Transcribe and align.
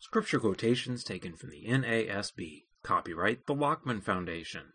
Scripture 0.00 0.38
quotations 0.38 1.02
taken 1.02 1.34
from 1.34 1.50
the 1.50 1.64
NASB. 1.66 2.66
Copyright 2.84 3.46
the 3.46 3.54
Lockman 3.54 4.00
Foundation. 4.00 4.72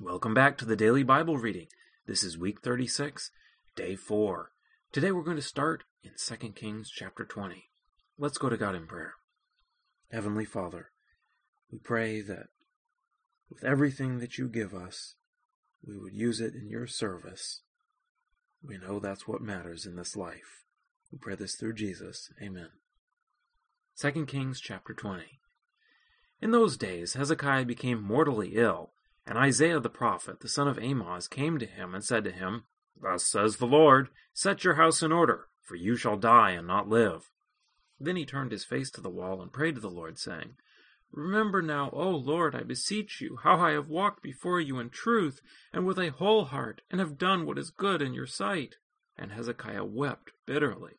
Welcome 0.00 0.32
back 0.32 0.56
to 0.56 0.64
the 0.64 0.74
Daily 0.74 1.02
Bible 1.02 1.36
Reading. 1.36 1.66
This 2.06 2.24
is 2.24 2.38
week 2.38 2.62
36, 2.62 3.30
day 3.76 3.96
4. 3.96 4.52
Today 4.92 5.12
we're 5.12 5.22
going 5.22 5.36
to 5.36 5.42
start 5.42 5.84
in 6.02 6.12
2 6.16 6.52
Kings 6.52 6.90
chapter 6.90 7.26
20. 7.26 7.68
Let's 8.18 8.38
go 8.38 8.48
to 8.48 8.56
God 8.56 8.74
in 8.74 8.86
prayer. 8.86 9.12
Heavenly 10.10 10.46
Father, 10.46 10.90
we 11.70 11.78
pray 11.78 12.22
that 12.22 12.46
with 13.50 13.62
everything 13.62 14.20
that 14.20 14.38
you 14.38 14.48
give 14.48 14.72
us, 14.72 15.16
we 15.86 15.98
would 15.98 16.14
use 16.14 16.40
it 16.40 16.54
in 16.54 16.70
your 16.70 16.86
service. 16.86 17.60
We 18.66 18.78
know 18.78 19.00
that's 19.00 19.28
what 19.28 19.42
matters 19.42 19.84
in 19.84 19.96
this 19.96 20.16
life. 20.16 20.64
We 21.12 21.18
pray 21.18 21.34
this 21.34 21.56
through 21.56 21.74
Jesus. 21.74 22.30
Amen. 22.42 22.70
2 23.98 24.26
Kings 24.26 24.60
chapter 24.60 24.92
20. 24.92 25.40
In 26.42 26.50
those 26.50 26.76
days 26.76 27.14
Hezekiah 27.14 27.64
became 27.64 28.02
mortally 28.02 28.50
ill, 28.54 28.92
and 29.24 29.38
Isaiah 29.38 29.80
the 29.80 29.88
prophet, 29.88 30.40
the 30.40 30.50
son 30.50 30.68
of 30.68 30.76
Amoz, 30.76 31.28
came 31.28 31.58
to 31.58 31.64
him 31.64 31.94
and 31.94 32.04
said 32.04 32.22
to 32.24 32.30
him, 32.30 32.64
Thus 33.00 33.24
says 33.24 33.56
the 33.56 33.64
Lord, 33.64 34.10
Set 34.34 34.64
your 34.64 34.74
house 34.74 35.02
in 35.02 35.12
order, 35.12 35.48
for 35.62 35.76
you 35.76 35.96
shall 35.96 36.18
die 36.18 36.50
and 36.50 36.66
not 36.66 36.90
live. 36.90 37.30
Then 37.98 38.16
he 38.16 38.26
turned 38.26 38.52
his 38.52 38.66
face 38.66 38.90
to 38.90 39.00
the 39.00 39.08
wall 39.08 39.40
and 39.40 39.50
prayed 39.50 39.76
to 39.76 39.80
the 39.80 39.88
Lord, 39.88 40.18
saying, 40.18 40.56
Remember 41.10 41.62
now, 41.62 41.88
O 41.94 42.10
Lord, 42.10 42.54
I 42.54 42.64
beseech 42.64 43.22
you, 43.22 43.38
how 43.44 43.58
I 43.58 43.70
have 43.70 43.88
walked 43.88 44.22
before 44.22 44.60
you 44.60 44.78
in 44.78 44.90
truth, 44.90 45.40
and 45.72 45.86
with 45.86 45.98
a 45.98 46.10
whole 46.10 46.44
heart, 46.44 46.82
and 46.90 47.00
have 47.00 47.16
done 47.16 47.46
what 47.46 47.56
is 47.56 47.70
good 47.70 48.02
in 48.02 48.12
your 48.12 48.26
sight. 48.26 48.74
And 49.16 49.32
Hezekiah 49.32 49.86
wept 49.86 50.32
bitterly. 50.44 50.96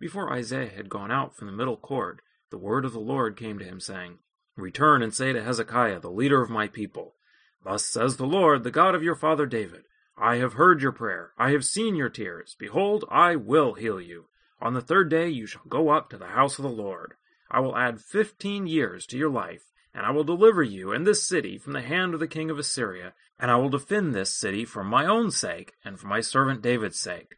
Before 0.00 0.32
Isaiah 0.32 0.70
had 0.70 0.88
gone 0.88 1.10
out 1.10 1.36
from 1.36 1.46
the 1.46 1.52
middle 1.52 1.76
court, 1.76 2.22
the 2.50 2.56
word 2.56 2.86
of 2.86 2.94
the 2.94 2.98
Lord 2.98 3.36
came 3.36 3.58
to 3.58 3.64
him, 3.66 3.80
saying, 3.80 4.18
Return 4.56 5.02
and 5.02 5.14
say 5.14 5.34
to 5.34 5.42
Hezekiah, 5.42 6.00
the 6.00 6.10
leader 6.10 6.40
of 6.40 6.48
my 6.48 6.68
people, 6.68 7.16
Thus 7.62 7.84
says 7.84 8.16
the 8.16 8.26
Lord, 8.26 8.64
the 8.64 8.70
God 8.70 8.94
of 8.94 9.02
your 9.02 9.14
father 9.14 9.44
David, 9.44 9.82
I 10.16 10.36
have 10.36 10.54
heard 10.54 10.80
your 10.80 10.92
prayer, 10.92 11.32
I 11.36 11.50
have 11.50 11.66
seen 11.66 11.94
your 11.94 12.08
tears. 12.08 12.56
Behold, 12.58 13.04
I 13.10 13.36
will 13.36 13.74
heal 13.74 14.00
you. 14.00 14.28
On 14.58 14.72
the 14.72 14.80
third 14.80 15.10
day 15.10 15.28
you 15.28 15.46
shall 15.46 15.64
go 15.68 15.90
up 15.90 16.08
to 16.10 16.16
the 16.16 16.28
house 16.28 16.58
of 16.58 16.62
the 16.62 16.70
Lord. 16.70 17.14
I 17.50 17.60
will 17.60 17.76
add 17.76 18.00
fifteen 18.00 18.66
years 18.66 19.04
to 19.06 19.18
your 19.18 19.30
life, 19.30 19.64
and 19.92 20.06
I 20.06 20.12
will 20.12 20.24
deliver 20.24 20.62
you 20.62 20.92
and 20.92 21.06
this 21.06 21.22
city 21.22 21.58
from 21.58 21.74
the 21.74 21.82
hand 21.82 22.14
of 22.14 22.20
the 22.20 22.28
king 22.28 22.50
of 22.50 22.58
Assyria, 22.58 23.12
and 23.38 23.50
I 23.50 23.56
will 23.56 23.68
defend 23.68 24.14
this 24.14 24.32
city 24.32 24.64
for 24.64 24.82
my 24.82 25.04
own 25.04 25.30
sake 25.30 25.74
and 25.84 26.00
for 26.00 26.06
my 26.06 26.22
servant 26.22 26.62
David's 26.62 26.98
sake. 26.98 27.36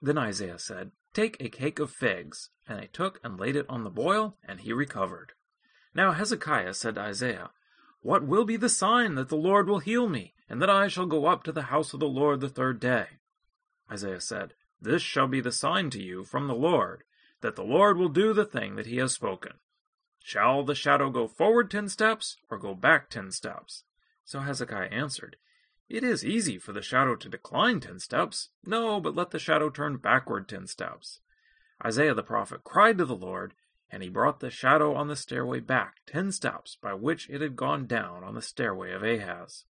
Then 0.00 0.18
Isaiah 0.18 0.58
said, 0.58 0.90
Take 1.14 1.36
a 1.40 1.48
cake 1.48 1.78
of 1.78 1.90
figs. 1.90 2.50
And 2.68 2.78
they 2.78 2.86
took 2.86 3.20
and 3.24 3.38
laid 3.38 3.56
it 3.56 3.66
on 3.68 3.82
the 3.82 3.90
boil, 3.90 4.36
and 4.46 4.60
he 4.60 4.72
recovered. 4.72 5.32
Now 5.94 6.12
Hezekiah 6.12 6.74
said 6.74 6.94
to 6.94 7.02
Isaiah, 7.02 7.50
What 8.00 8.26
will 8.26 8.44
be 8.44 8.56
the 8.56 8.68
sign 8.68 9.14
that 9.16 9.28
the 9.28 9.36
Lord 9.36 9.68
will 9.68 9.80
heal 9.80 10.08
me, 10.08 10.34
and 10.48 10.62
that 10.62 10.70
I 10.70 10.88
shall 10.88 11.06
go 11.06 11.26
up 11.26 11.42
to 11.44 11.52
the 11.52 11.62
house 11.62 11.92
of 11.92 12.00
the 12.00 12.08
Lord 12.08 12.40
the 12.40 12.48
third 12.48 12.80
day? 12.80 13.06
Isaiah 13.90 14.20
said, 14.20 14.54
This 14.80 15.02
shall 15.02 15.26
be 15.26 15.40
the 15.40 15.52
sign 15.52 15.90
to 15.90 16.02
you 16.02 16.24
from 16.24 16.46
the 16.46 16.54
Lord, 16.54 17.04
that 17.40 17.56
the 17.56 17.64
Lord 17.64 17.98
will 17.98 18.08
do 18.08 18.32
the 18.32 18.46
thing 18.46 18.76
that 18.76 18.86
he 18.86 18.96
has 18.98 19.12
spoken. 19.12 19.52
Shall 20.20 20.62
the 20.62 20.74
shadow 20.74 21.10
go 21.10 21.26
forward 21.26 21.70
ten 21.70 21.88
steps, 21.88 22.36
or 22.48 22.58
go 22.58 22.74
back 22.74 23.10
ten 23.10 23.32
steps? 23.32 23.84
So 24.24 24.40
Hezekiah 24.40 24.88
answered, 24.88 25.36
it 25.92 26.02
is 26.02 26.24
easy 26.24 26.56
for 26.56 26.72
the 26.72 26.80
shadow 26.80 27.14
to 27.14 27.28
decline 27.28 27.78
ten 27.78 27.98
steps. 27.98 28.48
No, 28.64 28.98
but 28.98 29.14
let 29.14 29.30
the 29.30 29.38
shadow 29.38 29.68
turn 29.68 29.98
backward 29.98 30.48
ten 30.48 30.66
steps. 30.66 31.20
Isaiah 31.84 32.14
the 32.14 32.22
prophet 32.22 32.64
cried 32.64 32.96
to 32.96 33.04
the 33.04 33.14
Lord, 33.14 33.52
and 33.90 34.02
he 34.02 34.08
brought 34.08 34.40
the 34.40 34.48
shadow 34.48 34.94
on 34.94 35.08
the 35.08 35.16
stairway 35.16 35.60
back 35.60 35.96
ten 36.06 36.32
steps 36.32 36.78
by 36.80 36.94
which 36.94 37.28
it 37.28 37.42
had 37.42 37.56
gone 37.56 37.86
down 37.86 38.24
on 38.24 38.34
the 38.34 38.40
stairway 38.40 38.92
of 38.92 39.02
Ahaz. 39.02 39.66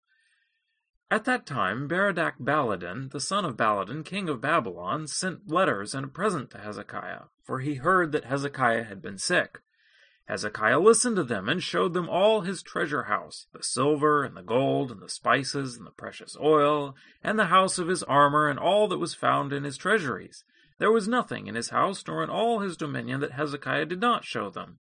At 1.10 1.26
that 1.26 1.48
time 1.48 1.88
Berodach 1.88 2.38
Baladan, 2.40 3.10
the 3.10 3.20
son 3.20 3.44
of 3.44 3.58
Baladan, 3.58 4.06
king 4.06 4.30
of 4.30 4.40
Babylon, 4.40 5.08
sent 5.08 5.52
letters 5.52 5.96
and 5.96 6.06
a 6.06 6.08
present 6.08 6.52
to 6.52 6.60
Hezekiah, 6.60 7.24
for 7.44 7.62
he 7.62 7.76
heard 7.76 8.12
that 8.12 8.26
Hezekiah 8.26 8.84
had 8.84 9.02
been 9.02 9.18
sick. 9.18 9.62
Hezekiah 10.32 10.80
listened 10.80 11.18
to 11.18 11.26
them 11.26 11.50
and 11.50 11.62
showed 11.62 11.94
them 11.94 12.08
all 12.08 12.40
his 12.40 12.64
treasure 12.64 13.04
house, 13.04 13.48
the 13.52 13.62
silver 13.62 14.24
and 14.24 14.34
the 14.34 14.42
gold 14.42 14.90
and 14.90 15.02
the 15.02 15.10
spices 15.10 15.76
and 15.76 15.86
the 15.86 15.92
precious 15.92 16.38
oil, 16.40 16.96
and 17.22 17.38
the 17.38 17.48
house 17.48 17.78
of 17.78 17.90
his 17.90 18.02
armor 18.04 18.48
and 18.48 18.58
all 18.58 18.88
that 18.88 18.98
was 18.98 19.14
found 19.14 19.52
in 19.52 19.66
his 19.66 19.76
treasuries. 19.76 20.46
There 20.78 20.90
was 20.90 21.06
nothing 21.06 21.48
in 21.48 21.56
his 21.56 21.72
house 21.72 22.02
nor 22.08 22.24
in 22.24 22.30
all 22.30 22.60
his 22.60 22.78
dominion 22.78 23.20
that 23.20 23.34
Hezekiah 23.34 23.88
did 23.88 24.00
not 24.00 24.24
show 24.24 24.50
them. 24.50 24.80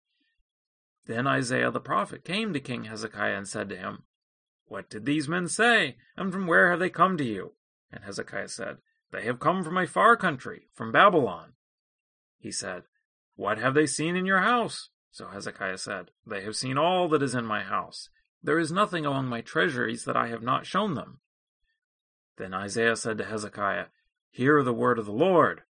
Then 1.06 1.26
Isaiah 1.26 1.72
the 1.72 1.80
prophet 1.80 2.24
came 2.24 2.52
to 2.52 2.60
King 2.60 2.84
Hezekiah 2.84 3.36
and 3.36 3.48
said 3.48 3.68
to 3.70 3.76
him, 3.76 4.04
What 4.66 4.88
did 4.88 5.06
these 5.06 5.28
men 5.28 5.48
say, 5.48 5.96
and 6.16 6.32
from 6.32 6.46
where 6.46 6.70
have 6.70 6.78
they 6.78 6.88
come 6.88 7.18
to 7.18 7.24
you? 7.24 7.54
And 7.90 8.04
Hezekiah 8.04 8.46
said, 8.46 8.76
They 9.10 9.24
have 9.24 9.40
come 9.40 9.64
from 9.64 9.76
a 9.76 9.88
far 9.88 10.16
country, 10.16 10.68
from 10.72 10.92
Babylon. 10.92 11.54
He 12.38 12.52
said, 12.52 12.84
What 13.34 13.58
have 13.58 13.74
they 13.74 13.86
seen 13.86 14.14
in 14.14 14.24
your 14.24 14.42
house? 14.42 14.90
So 15.12 15.28
Hezekiah 15.28 15.76
said, 15.76 16.10
They 16.26 16.42
have 16.42 16.56
seen 16.56 16.78
all 16.78 17.06
that 17.10 17.22
is 17.22 17.34
in 17.34 17.44
my 17.44 17.62
house. 17.62 18.08
There 18.42 18.58
is 18.58 18.72
nothing 18.72 19.04
among 19.04 19.26
my 19.26 19.42
treasuries 19.42 20.04
that 20.04 20.16
I 20.16 20.28
have 20.28 20.42
not 20.42 20.64
shown 20.64 20.94
them. 20.94 21.20
Then 22.38 22.54
Isaiah 22.54 22.96
said 22.96 23.18
to 23.18 23.24
Hezekiah, 23.24 23.86
Hear 24.30 24.62
the 24.62 24.72
word 24.72 24.98
of 24.98 25.04
the 25.04 25.12
Lord. 25.12 25.62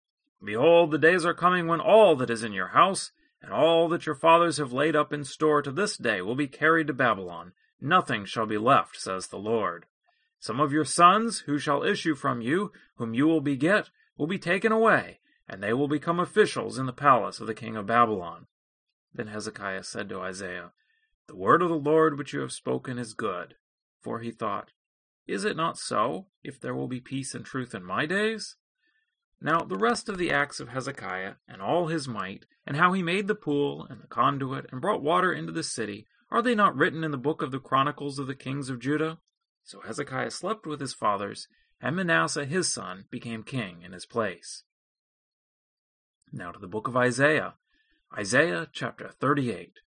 Behold, 0.43 0.91
the 0.91 0.99
days 0.99 1.25
are 1.25 1.33
coming 1.33 1.65
when 1.65 1.81
all 1.81 2.15
that 2.17 2.29
is 2.29 2.43
in 2.43 2.53
your 2.53 2.69
house, 2.69 3.11
and 3.41 3.51
all 3.51 3.89
that 3.89 4.05
your 4.05 4.13
fathers 4.13 4.57
have 4.57 4.71
laid 4.71 4.95
up 4.95 5.11
in 5.11 5.23
store 5.23 5.63
to 5.63 5.71
this 5.71 5.97
day 5.97 6.21
will 6.21 6.35
be 6.35 6.47
carried 6.47 6.85
to 6.87 6.93
Babylon. 6.93 7.53
Nothing 7.81 8.25
shall 8.25 8.45
be 8.45 8.59
left, 8.59 8.95
says 8.95 9.27
the 9.27 9.39
Lord. 9.39 9.87
Some 10.39 10.59
of 10.59 10.71
your 10.71 10.85
sons, 10.85 11.39
who 11.41 11.57
shall 11.57 11.83
issue 11.83 12.13
from 12.13 12.41
you, 12.41 12.71
whom 12.97 13.15
you 13.15 13.25
will 13.25 13.41
beget, 13.41 13.89
will 14.17 14.27
be 14.27 14.37
taken 14.37 14.71
away, 14.71 15.19
and 15.49 15.63
they 15.63 15.73
will 15.73 15.87
become 15.87 16.19
officials 16.19 16.77
in 16.77 16.85
the 16.85 16.93
palace 16.93 17.39
of 17.39 17.47
the 17.47 17.55
king 17.55 17.75
of 17.75 17.87
Babylon. 17.87 18.45
Then 19.13 19.27
Hezekiah 19.27 19.83
said 19.83 20.09
to 20.09 20.21
Isaiah, 20.21 20.71
The 21.27 21.35
word 21.35 21.61
of 21.61 21.69
the 21.69 21.75
Lord 21.75 22.17
which 22.17 22.33
you 22.33 22.39
have 22.41 22.51
spoken 22.51 22.97
is 22.97 23.13
good. 23.13 23.55
For 24.01 24.19
he 24.19 24.31
thought, 24.31 24.71
Is 25.27 25.45
it 25.45 25.57
not 25.57 25.77
so, 25.77 26.27
if 26.43 26.59
there 26.59 26.73
will 26.73 26.87
be 26.87 26.99
peace 26.99 27.35
and 27.35 27.45
truth 27.45 27.75
in 27.75 27.83
my 27.83 28.05
days? 28.05 28.55
Now 29.41 29.61
the 29.61 29.77
rest 29.77 30.07
of 30.07 30.17
the 30.17 30.31
acts 30.31 30.59
of 30.59 30.69
Hezekiah, 30.69 31.35
and 31.47 31.61
all 31.61 31.87
his 31.87 32.07
might, 32.07 32.45
and 32.65 32.77
how 32.77 32.93
he 32.93 33.01
made 33.01 33.27
the 33.27 33.35
pool 33.35 33.87
and 33.89 34.01
the 34.01 34.07
conduit, 34.07 34.67
and 34.71 34.79
brought 34.79 35.01
water 35.01 35.33
into 35.33 35.51
the 35.51 35.63
city, 35.63 36.07
are 36.29 36.41
they 36.41 36.55
not 36.55 36.75
written 36.75 37.03
in 37.03 37.11
the 37.11 37.17
book 37.17 37.41
of 37.41 37.51
the 37.51 37.59
Chronicles 37.59 38.17
of 38.17 38.27
the 38.27 38.35
kings 38.35 38.69
of 38.69 38.79
Judah? 38.79 39.19
So 39.63 39.81
Hezekiah 39.81 40.31
slept 40.31 40.65
with 40.65 40.79
his 40.79 40.93
fathers, 40.93 41.47
and 41.81 41.95
Manasseh 41.95 42.45
his 42.45 42.71
son 42.71 43.05
became 43.09 43.43
king 43.43 43.81
in 43.81 43.91
his 43.91 44.05
place. 44.05 44.63
Now 46.31 46.51
to 46.51 46.59
the 46.59 46.67
book 46.67 46.87
of 46.87 46.95
Isaiah. 46.95 47.55
Isaiah 48.17 48.67
chapter 48.73 49.07
38. 49.07 49.79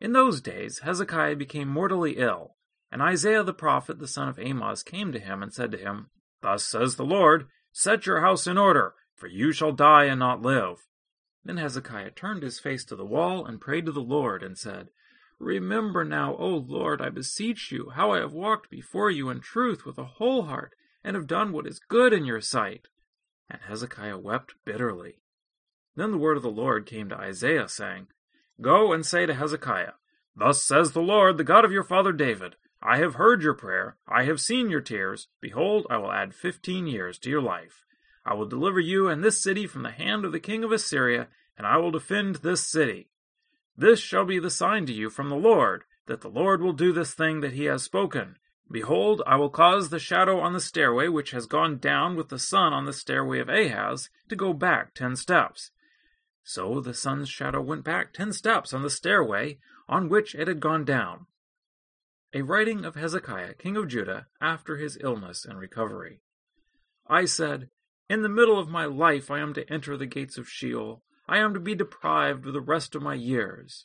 In 0.00 0.12
those 0.12 0.42
days 0.42 0.80
Hezekiah 0.80 1.36
became 1.36 1.68
mortally 1.68 2.18
ill, 2.18 2.56
and 2.92 3.00
Isaiah 3.00 3.42
the 3.42 3.54
prophet, 3.54 3.98
the 3.98 4.06
son 4.06 4.28
of 4.28 4.38
Amoz, 4.38 4.82
came 4.82 5.12
to 5.12 5.18
him 5.18 5.42
and 5.42 5.50
said 5.50 5.72
to 5.72 5.78
him, 5.78 6.10
Thus 6.42 6.66
says 6.66 6.96
the 6.96 7.06
Lord, 7.06 7.46
Set 7.72 8.04
your 8.04 8.20
house 8.20 8.46
in 8.46 8.58
order, 8.58 8.94
for 9.14 9.28
you 9.28 9.50
shall 9.52 9.72
die 9.72 10.04
and 10.04 10.18
not 10.18 10.42
live. 10.42 10.86
Then 11.42 11.56
Hezekiah 11.56 12.10
turned 12.10 12.42
his 12.42 12.60
face 12.60 12.84
to 12.84 12.96
the 12.96 13.06
wall 13.06 13.46
and 13.46 13.62
prayed 13.62 13.86
to 13.86 13.92
the 13.92 14.00
Lord, 14.00 14.42
and 14.42 14.58
said, 14.58 14.88
Remember 15.38 16.04
now, 16.04 16.36
O 16.36 16.48
Lord, 16.48 17.00
I 17.00 17.08
beseech 17.08 17.72
you, 17.72 17.92
how 17.94 18.10
I 18.10 18.18
have 18.18 18.34
walked 18.34 18.68
before 18.68 19.10
you 19.10 19.30
in 19.30 19.40
truth 19.40 19.86
with 19.86 19.96
a 19.96 20.04
whole 20.04 20.42
heart, 20.42 20.74
and 21.02 21.16
have 21.16 21.26
done 21.26 21.52
what 21.52 21.66
is 21.66 21.80
good 21.80 22.12
in 22.12 22.26
your 22.26 22.42
sight. 22.42 22.88
And 23.48 23.62
Hezekiah 23.62 24.18
wept 24.18 24.54
bitterly. 24.66 25.22
Then 25.96 26.12
the 26.12 26.18
word 26.18 26.36
of 26.36 26.42
the 26.42 26.50
Lord 26.50 26.86
came 26.86 27.08
to 27.08 27.18
Isaiah, 27.18 27.68
saying, 27.68 28.06
Go 28.60 28.92
and 28.92 29.04
say 29.04 29.26
to 29.26 29.34
Hezekiah, 29.34 29.92
Thus 30.36 30.62
says 30.62 30.92
the 30.92 31.00
Lord, 31.02 31.36
the 31.36 31.44
God 31.44 31.64
of 31.64 31.72
your 31.72 31.82
father 31.82 32.12
David, 32.12 32.56
I 32.80 32.98
have 32.98 33.16
heard 33.16 33.42
your 33.42 33.54
prayer, 33.54 33.96
I 34.06 34.22
have 34.24 34.40
seen 34.40 34.70
your 34.70 34.80
tears. 34.80 35.28
Behold, 35.40 35.86
I 35.90 35.96
will 35.96 36.12
add 36.12 36.34
fifteen 36.34 36.86
years 36.86 37.18
to 37.20 37.30
your 37.30 37.42
life. 37.42 37.84
I 38.24 38.34
will 38.34 38.46
deliver 38.46 38.78
you 38.78 39.08
and 39.08 39.24
this 39.24 39.40
city 39.40 39.66
from 39.66 39.82
the 39.82 39.90
hand 39.90 40.24
of 40.24 40.30
the 40.32 40.38
king 40.38 40.62
of 40.62 40.70
Assyria, 40.70 41.28
and 41.56 41.66
I 41.66 41.78
will 41.78 41.90
defend 41.90 42.36
this 42.36 42.64
city. 42.64 43.08
This 43.76 43.98
shall 43.98 44.24
be 44.24 44.38
the 44.38 44.50
sign 44.50 44.86
to 44.86 44.92
you 44.92 45.10
from 45.10 45.28
the 45.28 45.36
Lord, 45.36 45.84
that 46.06 46.20
the 46.20 46.28
Lord 46.28 46.60
will 46.60 46.72
do 46.72 46.92
this 46.92 47.14
thing 47.14 47.40
that 47.40 47.52
he 47.52 47.64
has 47.64 47.82
spoken. 47.82 48.36
Behold, 48.70 49.22
I 49.26 49.36
will 49.36 49.50
cause 49.50 49.88
the 49.88 49.98
shadow 49.98 50.40
on 50.40 50.52
the 50.52 50.60
stairway 50.60 51.08
which 51.08 51.30
has 51.30 51.46
gone 51.46 51.78
down 51.78 52.16
with 52.16 52.28
the 52.28 52.38
sun 52.38 52.72
on 52.72 52.84
the 52.84 52.92
stairway 52.92 53.40
of 53.40 53.48
Ahaz 53.48 54.10
to 54.28 54.36
go 54.36 54.52
back 54.52 54.94
ten 54.94 55.16
steps. 55.16 55.70
So 56.50 56.80
the 56.80 56.94
sun's 56.94 57.28
shadow 57.28 57.60
went 57.60 57.84
back 57.84 58.14
ten 58.14 58.32
steps 58.32 58.72
on 58.72 58.80
the 58.80 58.88
stairway 58.88 59.58
on 59.86 60.08
which 60.08 60.34
it 60.34 60.48
had 60.48 60.60
gone 60.60 60.82
down. 60.82 61.26
A 62.32 62.40
writing 62.40 62.86
of 62.86 62.94
Hezekiah, 62.94 63.52
king 63.52 63.76
of 63.76 63.86
Judah, 63.86 64.28
after 64.40 64.78
his 64.78 64.96
illness 65.02 65.44
and 65.44 65.58
recovery. 65.58 66.22
I 67.06 67.26
said, 67.26 67.68
In 68.08 68.22
the 68.22 68.30
middle 68.30 68.58
of 68.58 68.70
my 68.70 68.86
life 68.86 69.30
I 69.30 69.40
am 69.40 69.52
to 69.52 69.70
enter 69.70 69.94
the 69.98 70.06
gates 70.06 70.38
of 70.38 70.48
Sheol. 70.48 71.02
I 71.28 71.36
am 71.36 71.52
to 71.52 71.60
be 71.60 71.74
deprived 71.74 72.46
of 72.46 72.54
the 72.54 72.62
rest 72.62 72.94
of 72.94 73.02
my 73.02 73.12
years. 73.12 73.84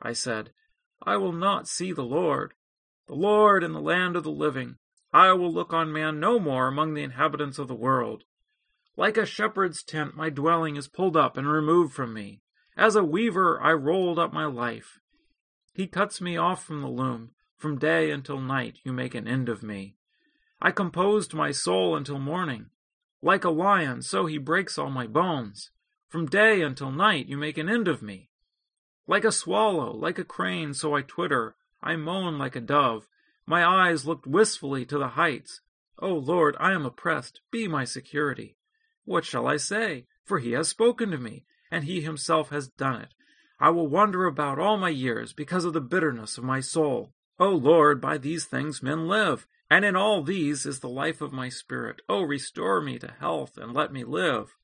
I 0.00 0.14
said, 0.14 0.54
I 1.02 1.18
will 1.18 1.34
not 1.34 1.68
see 1.68 1.92
the 1.92 2.04
Lord, 2.04 2.54
the 3.06 3.14
Lord 3.14 3.62
in 3.62 3.74
the 3.74 3.82
land 3.82 4.16
of 4.16 4.24
the 4.24 4.30
living. 4.30 4.76
I 5.12 5.32
will 5.32 5.52
look 5.52 5.74
on 5.74 5.92
man 5.92 6.18
no 6.18 6.38
more 6.38 6.68
among 6.68 6.94
the 6.94 7.02
inhabitants 7.02 7.58
of 7.58 7.68
the 7.68 7.74
world. 7.74 8.24
Like 8.96 9.16
a 9.16 9.24
shepherd's 9.24 9.82
tent, 9.82 10.16
my 10.16 10.28
dwelling 10.28 10.76
is 10.76 10.86
pulled 10.86 11.16
up 11.16 11.36
and 11.36 11.48
removed 11.48 11.94
from 11.94 12.12
me. 12.12 12.42
As 12.76 12.94
a 12.94 13.04
weaver, 13.04 13.60
I 13.60 13.72
rolled 13.72 14.18
up 14.18 14.32
my 14.32 14.44
life. 14.44 15.00
He 15.72 15.86
cuts 15.86 16.20
me 16.20 16.36
off 16.36 16.64
from 16.64 16.82
the 16.82 16.88
loom. 16.88 17.30
From 17.56 17.78
day 17.78 18.10
until 18.10 18.40
night, 18.40 18.78
you 18.84 18.92
make 18.92 19.14
an 19.14 19.26
end 19.26 19.48
of 19.48 19.62
me. 19.62 19.96
I 20.60 20.70
composed 20.70 21.32
my 21.32 21.52
soul 21.52 21.96
until 21.96 22.18
morning. 22.18 22.66
Like 23.22 23.44
a 23.44 23.50
lion, 23.50 24.02
so 24.02 24.26
he 24.26 24.36
breaks 24.36 24.76
all 24.76 24.90
my 24.90 25.06
bones. 25.06 25.70
From 26.08 26.26
day 26.26 26.60
until 26.60 26.90
night, 26.90 27.26
you 27.28 27.38
make 27.38 27.56
an 27.56 27.68
end 27.68 27.88
of 27.88 28.02
me. 28.02 28.30
Like 29.06 29.24
a 29.24 29.32
swallow, 29.32 29.92
like 29.94 30.18
a 30.18 30.24
crane, 30.24 30.74
so 30.74 30.94
I 30.94 31.02
twitter. 31.02 31.56
I 31.82 31.96
moan 31.96 32.36
like 32.38 32.56
a 32.56 32.60
dove. 32.60 33.08
My 33.46 33.64
eyes 33.64 34.06
looked 34.06 34.26
wistfully 34.26 34.84
to 34.86 34.98
the 34.98 35.08
heights. 35.08 35.60
O 35.98 36.08
oh 36.08 36.14
Lord, 36.14 36.56
I 36.60 36.72
am 36.72 36.84
oppressed. 36.84 37.40
Be 37.50 37.66
my 37.66 37.84
security. 37.84 38.56
What 39.04 39.24
shall 39.24 39.46
I 39.46 39.56
say? 39.56 40.06
For 40.24 40.38
he 40.38 40.52
has 40.52 40.68
spoken 40.68 41.10
to 41.10 41.18
me, 41.18 41.44
and 41.70 41.84
he 41.84 42.00
himself 42.00 42.50
has 42.50 42.68
done 42.68 43.00
it. 43.00 43.14
I 43.58 43.70
will 43.70 43.88
wander 43.88 44.26
about 44.26 44.58
all 44.58 44.76
my 44.76 44.88
years 44.88 45.32
because 45.32 45.64
of 45.64 45.72
the 45.72 45.80
bitterness 45.80 46.38
of 46.38 46.44
my 46.44 46.60
soul. 46.60 47.12
O 47.38 47.48
Lord, 47.48 48.00
by 48.00 48.18
these 48.18 48.44
things 48.44 48.82
men 48.82 49.08
live, 49.08 49.46
and 49.70 49.84
in 49.84 49.96
all 49.96 50.22
these 50.22 50.66
is 50.66 50.80
the 50.80 50.88
life 50.88 51.20
of 51.20 51.32
my 51.32 51.48
spirit. 51.48 52.02
O 52.08 52.22
restore 52.22 52.80
me 52.80 52.98
to 52.98 53.14
health, 53.18 53.56
and 53.56 53.72
let 53.72 53.92
me 53.92 54.04
live. 54.04 54.56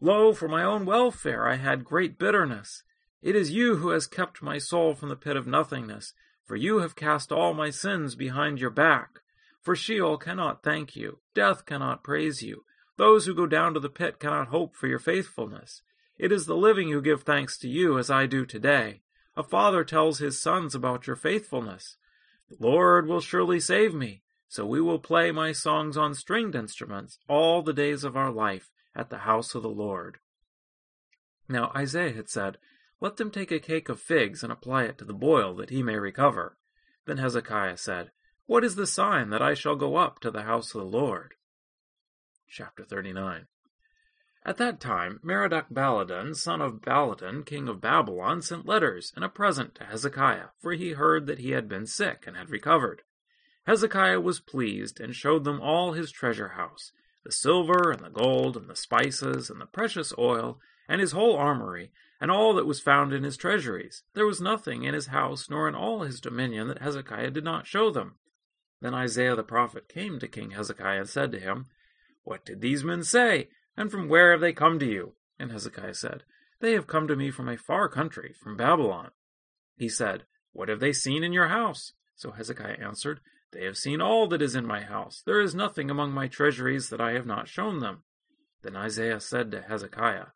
Lo, 0.00 0.32
for 0.32 0.48
my 0.48 0.62
own 0.62 0.84
welfare 0.84 1.48
I 1.48 1.56
had 1.56 1.84
great 1.84 2.18
bitterness. 2.18 2.82
It 3.22 3.36
is 3.36 3.50
you 3.50 3.76
who 3.76 3.90
has 3.90 4.06
kept 4.06 4.42
my 4.42 4.58
soul 4.58 4.94
from 4.94 5.08
the 5.08 5.16
pit 5.16 5.36
of 5.36 5.46
nothingness, 5.46 6.12
for 6.44 6.56
you 6.56 6.78
have 6.78 6.96
cast 6.96 7.30
all 7.32 7.54
my 7.54 7.70
sins 7.70 8.14
behind 8.14 8.60
your 8.60 8.70
back. 8.70 9.20
For 9.60 9.76
Sheol 9.76 10.18
cannot 10.18 10.62
thank 10.62 10.96
you, 10.96 11.20
death 11.34 11.64
cannot 11.64 12.02
praise 12.02 12.42
you, 12.42 12.64
those 13.02 13.26
who 13.26 13.34
go 13.34 13.46
down 13.46 13.74
to 13.74 13.80
the 13.80 13.88
pit 13.88 14.20
cannot 14.20 14.46
hope 14.46 14.76
for 14.76 14.86
your 14.86 15.00
faithfulness. 15.00 15.82
It 16.18 16.30
is 16.30 16.46
the 16.46 16.54
living 16.54 16.92
who 16.92 17.02
give 17.02 17.24
thanks 17.24 17.58
to 17.58 17.68
you, 17.68 17.98
as 17.98 18.10
I 18.10 18.26
do 18.26 18.46
today. 18.46 19.02
A 19.36 19.42
father 19.42 19.82
tells 19.82 20.20
his 20.20 20.40
sons 20.40 20.72
about 20.72 21.08
your 21.08 21.16
faithfulness. 21.16 21.96
The 22.48 22.64
Lord 22.64 23.08
will 23.08 23.20
surely 23.20 23.58
save 23.58 23.92
me, 23.92 24.22
so 24.46 24.64
we 24.64 24.80
will 24.80 25.00
play 25.00 25.32
my 25.32 25.50
songs 25.50 25.96
on 25.96 26.14
stringed 26.14 26.54
instruments 26.54 27.18
all 27.28 27.60
the 27.60 27.72
days 27.72 28.04
of 28.04 28.16
our 28.16 28.30
life 28.30 28.70
at 28.94 29.10
the 29.10 29.18
house 29.18 29.56
of 29.56 29.64
the 29.64 29.68
Lord. 29.68 30.18
Now 31.48 31.72
Isaiah 31.74 32.12
had 32.12 32.30
said, 32.30 32.56
Let 33.00 33.16
them 33.16 33.32
take 33.32 33.50
a 33.50 33.58
cake 33.58 33.88
of 33.88 33.98
figs 33.98 34.44
and 34.44 34.52
apply 34.52 34.84
it 34.84 34.96
to 34.98 35.04
the 35.04 35.12
boil, 35.12 35.56
that 35.56 35.70
he 35.70 35.82
may 35.82 35.96
recover. 35.96 36.56
Then 37.06 37.18
Hezekiah 37.18 37.78
said, 37.78 38.12
What 38.46 38.62
is 38.62 38.76
the 38.76 38.86
sign 38.86 39.30
that 39.30 39.42
I 39.42 39.54
shall 39.54 39.74
go 39.74 39.96
up 39.96 40.20
to 40.20 40.30
the 40.30 40.42
house 40.42 40.72
of 40.72 40.82
the 40.82 40.86
Lord? 40.86 41.34
Chapter 42.54 42.84
39 42.84 43.46
At 44.44 44.58
that 44.58 44.78
time 44.78 45.20
Merodach 45.24 45.70
Baladan, 45.72 46.36
son 46.36 46.60
of 46.60 46.82
Baladan, 46.82 47.46
king 47.46 47.66
of 47.66 47.80
Babylon, 47.80 48.42
sent 48.42 48.66
letters 48.66 49.10
and 49.16 49.24
a 49.24 49.30
present 49.30 49.74
to 49.76 49.86
Hezekiah, 49.86 50.48
for 50.58 50.74
he 50.74 50.90
heard 50.90 51.24
that 51.24 51.38
he 51.38 51.52
had 51.52 51.66
been 51.66 51.86
sick 51.86 52.24
and 52.26 52.36
had 52.36 52.50
recovered. 52.50 53.04
Hezekiah 53.66 54.20
was 54.20 54.38
pleased, 54.38 55.00
and 55.00 55.16
showed 55.16 55.44
them 55.44 55.62
all 55.62 55.94
his 55.94 56.10
treasure 56.10 56.48
house, 56.48 56.92
the 57.24 57.32
silver 57.32 57.90
and 57.90 58.04
the 58.04 58.10
gold, 58.10 58.58
and 58.58 58.68
the 58.68 58.76
spices, 58.76 59.48
and 59.48 59.58
the 59.58 59.64
precious 59.64 60.12
oil, 60.18 60.60
and 60.86 61.00
his 61.00 61.12
whole 61.12 61.36
armory, 61.36 61.90
and 62.20 62.30
all 62.30 62.52
that 62.52 62.66
was 62.66 62.80
found 62.80 63.14
in 63.14 63.24
his 63.24 63.38
treasuries. 63.38 64.02
There 64.12 64.26
was 64.26 64.42
nothing 64.42 64.82
in 64.82 64.92
his 64.92 65.06
house 65.06 65.48
nor 65.48 65.68
in 65.68 65.74
all 65.74 66.02
his 66.02 66.20
dominion 66.20 66.68
that 66.68 66.82
Hezekiah 66.82 67.30
did 67.30 67.44
not 67.44 67.66
show 67.66 67.90
them. 67.90 68.16
Then 68.82 68.92
Isaiah 68.92 69.36
the 69.36 69.42
prophet 69.42 69.88
came 69.88 70.18
to 70.18 70.28
King 70.28 70.50
Hezekiah 70.50 71.00
and 71.00 71.08
said 71.08 71.32
to 71.32 71.40
him, 71.40 71.68
what 72.24 72.44
did 72.44 72.60
these 72.60 72.84
men 72.84 73.02
say? 73.02 73.48
And 73.76 73.90
from 73.90 74.08
where 74.08 74.32
have 74.32 74.40
they 74.40 74.52
come 74.52 74.78
to 74.78 74.86
you? 74.86 75.14
And 75.38 75.50
Hezekiah 75.50 75.94
said, 75.94 76.24
They 76.60 76.72
have 76.72 76.86
come 76.86 77.08
to 77.08 77.16
me 77.16 77.30
from 77.30 77.48
a 77.48 77.56
far 77.56 77.88
country, 77.88 78.34
from 78.40 78.56
Babylon. 78.56 79.10
He 79.76 79.88
said, 79.88 80.24
What 80.52 80.68
have 80.68 80.80
they 80.80 80.92
seen 80.92 81.24
in 81.24 81.32
your 81.32 81.48
house? 81.48 81.92
So 82.14 82.30
Hezekiah 82.30 82.78
answered, 82.80 83.20
They 83.52 83.64
have 83.64 83.76
seen 83.76 84.00
all 84.00 84.28
that 84.28 84.42
is 84.42 84.54
in 84.54 84.66
my 84.66 84.82
house. 84.82 85.22
There 85.24 85.40
is 85.40 85.54
nothing 85.54 85.90
among 85.90 86.12
my 86.12 86.28
treasuries 86.28 86.90
that 86.90 87.00
I 87.00 87.12
have 87.12 87.26
not 87.26 87.48
shown 87.48 87.80
them. 87.80 88.02
Then 88.62 88.76
Isaiah 88.76 89.20
said 89.20 89.50
to 89.50 89.62
Hezekiah, 89.62 90.26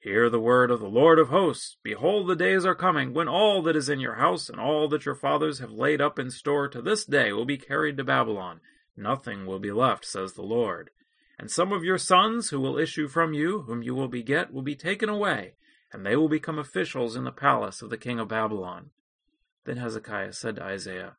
Hear 0.00 0.28
the 0.28 0.40
word 0.40 0.72
of 0.72 0.80
the 0.80 0.88
Lord 0.88 1.20
of 1.20 1.28
hosts. 1.28 1.76
Behold, 1.84 2.26
the 2.26 2.34
days 2.34 2.66
are 2.66 2.74
coming 2.74 3.14
when 3.14 3.28
all 3.28 3.62
that 3.62 3.76
is 3.76 3.88
in 3.88 4.00
your 4.00 4.16
house 4.16 4.48
and 4.48 4.58
all 4.58 4.88
that 4.88 5.06
your 5.06 5.14
fathers 5.14 5.60
have 5.60 5.70
laid 5.70 6.00
up 6.00 6.18
in 6.18 6.28
store 6.32 6.66
to 6.68 6.82
this 6.82 7.04
day 7.04 7.32
will 7.32 7.44
be 7.44 7.56
carried 7.56 7.96
to 7.98 8.04
Babylon 8.04 8.60
Nothing 8.96 9.46
will 9.46 9.58
be 9.58 9.72
left, 9.72 10.04
says 10.04 10.34
the 10.34 10.42
Lord. 10.42 10.90
And 11.38 11.50
some 11.50 11.72
of 11.72 11.84
your 11.84 11.98
sons 11.98 12.50
who 12.50 12.60
will 12.60 12.78
issue 12.78 13.08
from 13.08 13.32
you, 13.32 13.62
whom 13.62 13.82
you 13.82 13.94
will 13.94 14.08
beget, 14.08 14.52
will 14.52 14.62
be 14.62 14.76
taken 14.76 15.08
away, 15.08 15.54
and 15.92 16.04
they 16.04 16.14
will 16.14 16.28
become 16.28 16.58
officials 16.58 17.16
in 17.16 17.24
the 17.24 17.32
palace 17.32 17.82
of 17.82 17.90
the 17.90 17.96
king 17.96 18.20
of 18.20 18.28
Babylon. 18.28 18.90
Then 19.64 19.78
Hezekiah 19.78 20.34
said 20.34 20.56
to 20.56 20.62
Isaiah, 20.62 21.16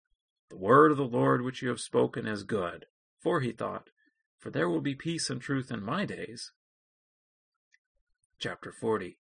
The 0.49 0.57
word 0.57 0.91
of 0.91 0.97
the 0.97 1.03
Lord 1.03 1.41
which 1.41 1.61
you 1.61 1.69
have 1.69 1.79
spoken 1.79 2.27
is 2.27 2.43
good. 2.43 2.85
For 3.19 3.39
he 3.39 3.51
thought, 3.51 3.89
For 4.37 4.49
there 4.49 4.69
will 4.69 4.81
be 4.81 4.95
peace 4.95 5.29
and 5.29 5.41
truth 5.41 5.71
in 5.71 5.83
my 5.83 6.05
days. 6.05 6.51
Chapter 8.37 8.71
40 8.71 9.17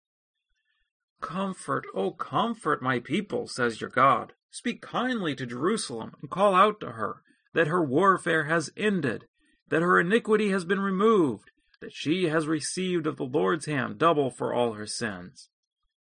Comfort, 1.22 1.86
O 1.94 2.12
comfort 2.12 2.82
my 2.82 3.00
people, 3.00 3.48
says 3.48 3.80
your 3.80 3.92
God. 3.92 4.34
Speak 4.50 4.82
kindly 4.82 5.36
to 5.36 5.46
Jerusalem, 5.46 6.16
and 6.20 6.30
call 6.30 6.56
out 6.56 6.80
to 6.82 6.94
her 6.94 7.22
that 7.54 7.68
her 7.68 7.84
warfare 7.84 8.46
has 8.46 8.72
ended, 8.78 9.26
that 9.70 9.82
her 9.82 10.00
iniquity 10.00 10.50
has 10.50 10.66
been 10.66 10.80
removed, 10.80 11.52
that 11.82 11.94
she 11.94 12.26
has 12.26 12.48
received 12.48 13.08
of 13.08 13.18
the 13.18 13.24
Lord's 13.24 13.66
hand 13.66 13.98
double 13.98 14.30
for 14.30 14.54
all 14.54 14.74
her 14.74 14.86
sins. 14.86 15.50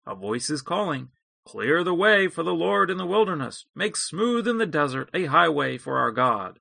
A 0.05 0.15
voice 0.15 0.49
is 0.49 0.61
calling, 0.61 1.09
Clear 1.45 1.83
the 1.83 1.93
way 1.93 2.27
for 2.27 2.43
the 2.43 2.53
Lord 2.53 2.91
in 2.91 2.97
the 2.97 3.05
wilderness, 3.05 3.65
make 3.75 3.97
smooth 3.97 4.47
in 4.47 4.57
the 4.57 4.65
desert 4.65 5.09
a 5.13 5.25
highway 5.25 5.77
for 5.77 5.97
our 5.97 6.11
God. 6.11 6.59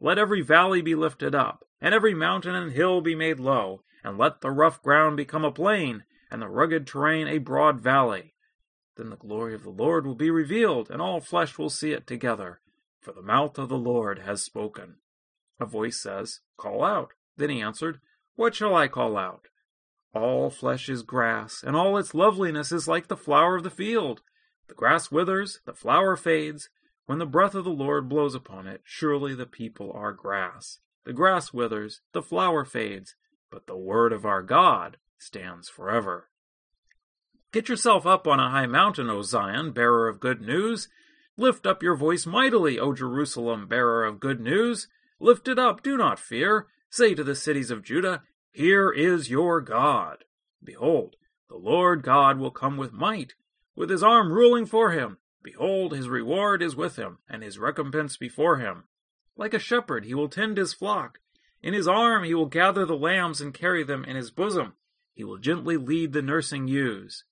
Let 0.00 0.18
every 0.18 0.40
valley 0.40 0.80
be 0.80 0.94
lifted 0.94 1.34
up, 1.34 1.64
and 1.80 1.94
every 1.94 2.14
mountain 2.14 2.54
and 2.54 2.72
hill 2.72 3.02
be 3.02 3.14
made 3.14 3.38
low, 3.38 3.82
and 4.02 4.16
let 4.16 4.40
the 4.40 4.50
rough 4.50 4.82
ground 4.82 5.16
become 5.16 5.44
a 5.44 5.52
plain, 5.52 6.04
and 6.30 6.40
the 6.40 6.48
rugged 6.48 6.86
terrain 6.86 7.28
a 7.28 7.38
broad 7.38 7.80
valley. 7.80 8.34
Then 8.96 9.10
the 9.10 9.16
glory 9.16 9.54
of 9.54 9.62
the 9.62 9.70
Lord 9.70 10.06
will 10.06 10.14
be 10.14 10.30
revealed, 10.30 10.90
and 10.90 11.00
all 11.00 11.20
flesh 11.20 11.58
will 11.58 11.70
see 11.70 11.92
it 11.92 12.06
together, 12.06 12.60
for 13.02 13.12
the 13.12 13.20
mouth 13.20 13.58
of 13.58 13.68
the 13.68 13.76
Lord 13.76 14.20
has 14.20 14.42
spoken. 14.42 14.96
A 15.60 15.66
voice 15.66 16.00
says, 16.00 16.40
Call 16.56 16.82
out. 16.82 17.10
Then 17.36 17.50
he 17.50 17.60
answered, 17.60 18.00
What 18.36 18.54
shall 18.54 18.74
I 18.74 18.88
call 18.88 19.16
out? 19.16 19.48
All 20.14 20.50
flesh 20.50 20.88
is 20.88 21.02
grass, 21.02 21.62
and 21.66 21.74
all 21.74 21.98
its 21.98 22.14
loveliness 22.14 22.70
is 22.70 22.86
like 22.86 23.08
the 23.08 23.16
flower 23.16 23.56
of 23.56 23.64
the 23.64 23.70
field. 23.70 24.22
The 24.68 24.74
grass 24.74 25.10
withers, 25.10 25.60
the 25.64 25.74
flower 25.74 26.16
fades. 26.16 26.68
When 27.06 27.18
the 27.18 27.26
breath 27.26 27.54
of 27.54 27.64
the 27.64 27.70
Lord 27.70 28.08
blows 28.08 28.34
upon 28.34 28.66
it, 28.66 28.82
surely 28.84 29.34
the 29.34 29.46
people 29.46 29.92
are 29.92 30.12
grass. 30.12 30.78
The 31.04 31.12
grass 31.12 31.52
withers, 31.52 32.00
the 32.12 32.22
flower 32.22 32.64
fades, 32.64 33.16
but 33.50 33.66
the 33.66 33.76
word 33.76 34.12
of 34.12 34.24
our 34.24 34.42
God 34.42 34.98
stands 35.18 35.68
forever. 35.68 36.28
Get 37.52 37.68
yourself 37.68 38.06
up 38.06 38.26
on 38.26 38.40
a 38.40 38.50
high 38.50 38.66
mountain, 38.66 39.10
O 39.10 39.22
Zion, 39.22 39.72
bearer 39.72 40.08
of 40.08 40.20
good 40.20 40.40
news. 40.40 40.88
Lift 41.36 41.66
up 41.66 41.82
your 41.82 41.96
voice 41.96 42.26
mightily, 42.26 42.78
O 42.78 42.92
Jerusalem, 42.92 43.66
bearer 43.66 44.04
of 44.04 44.20
good 44.20 44.40
news. 44.40 44.88
Lift 45.18 45.48
it 45.48 45.58
up, 45.58 45.82
do 45.82 45.96
not 45.96 46.18
fear. 46.18 46.66
Say 46.90 47.14
to 47.14 47.24
the 47.24 47.34
cities 47.34 47.70
of 47.70 47.82
Judah, 47.82 48.22
Here 48.50 48.90
is 48.90 49.30
your 49.30 49.60
God. 49.60 50.24
Behold, 50.62 51.16
the 51.48 51.56
Lord 51.56 52.02
God 52.02 52.38
will 52.38 52.50
come 52.50 52.76
with 52.76 52.92
might, 52.92 53.34
with 53.74 53.88
his 53.88 54.02
arm 54.02 54.30
ruling 54.30 54.66
for 54.66 54.90
him. 54.90 55.18
Behold, 55.42 55.92
his 55.92 56.08
reward 56.08 56.62
is 56.62 56.76
with 56.76 56.96
him, 56.96 57.18
and 57.28 57.42
his 57.42 57.58
recompense 57.58 58.16
before 58.16 58.58
him. 58.58 58.84
Like 59.36 59.54
a 59.54 59.58
shepherd, 59.58 60.04
he 60.04 60.14
will 60.14 60.28
tend 60.28 60.58
his 60.58 60.74
flock. 60.74 61.18
In 61.62 61.74
his 61.74 61.88
arm 61.88 62.24
he 62.24 62.34
will 62.34 62.46
gather 62.46 62.84
the 62.84 62.96
lambs 62.96 63.40
and 63.40 63.54
carry 63.54 63.84
them 63.84 64.04
in 64.04 64.16
his 64.16 64.30
bosom. 64.30 64.74
He 65.14 65.24
will 65.24 65.38
gently 65.38 65.76
lead 65.76 66.12
the 66.12 66.22
nursing 66.22 66.68
ewes. 66.68 67.24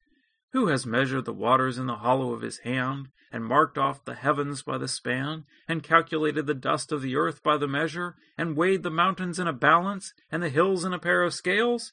Who 0.52 0.66
has 0.66 0.84
measured 0.84 1.26
the 1.26 1.32
waters 1.32 1.78
in 1.78 1.86
the 1.86 1.96
hollow 1.96 2.32
of 2.32 2.42
his 2.42 2.58
hand, 2.58 3.10
and 3.30 3.44
marked 3.44 3.78
off 3.78 4.04
the 4.04 4.14
heavens 4.14 4.62
by 4.62 4.78
the 4.78 4.88
span, 4.88 5.44
and 5.68 5.82
calculated 5.82 6.46
the 6.46 6.54
dust 6.54 6.90
of 6.90 7.02
the 7.02 7.14
earth 7.14 7.42
by 7.42 7.56
the 7.56 7.68
measure, 7.68 8.16
and 8.36 8.56
weighed 8.56 8.82
the 8.82 8.90
mountains 8.90 9.38
in 9.38 9.46
a 9.46 9.52
balance, 9.52 10.12
and 10.30 10.42
the 10.42 10.48
hills 10.48 10.84
in 10.84 10.92
a 10.92 10.98
pair 10.98 11.22
of 11.22 11.34
scales? 11.34 11.92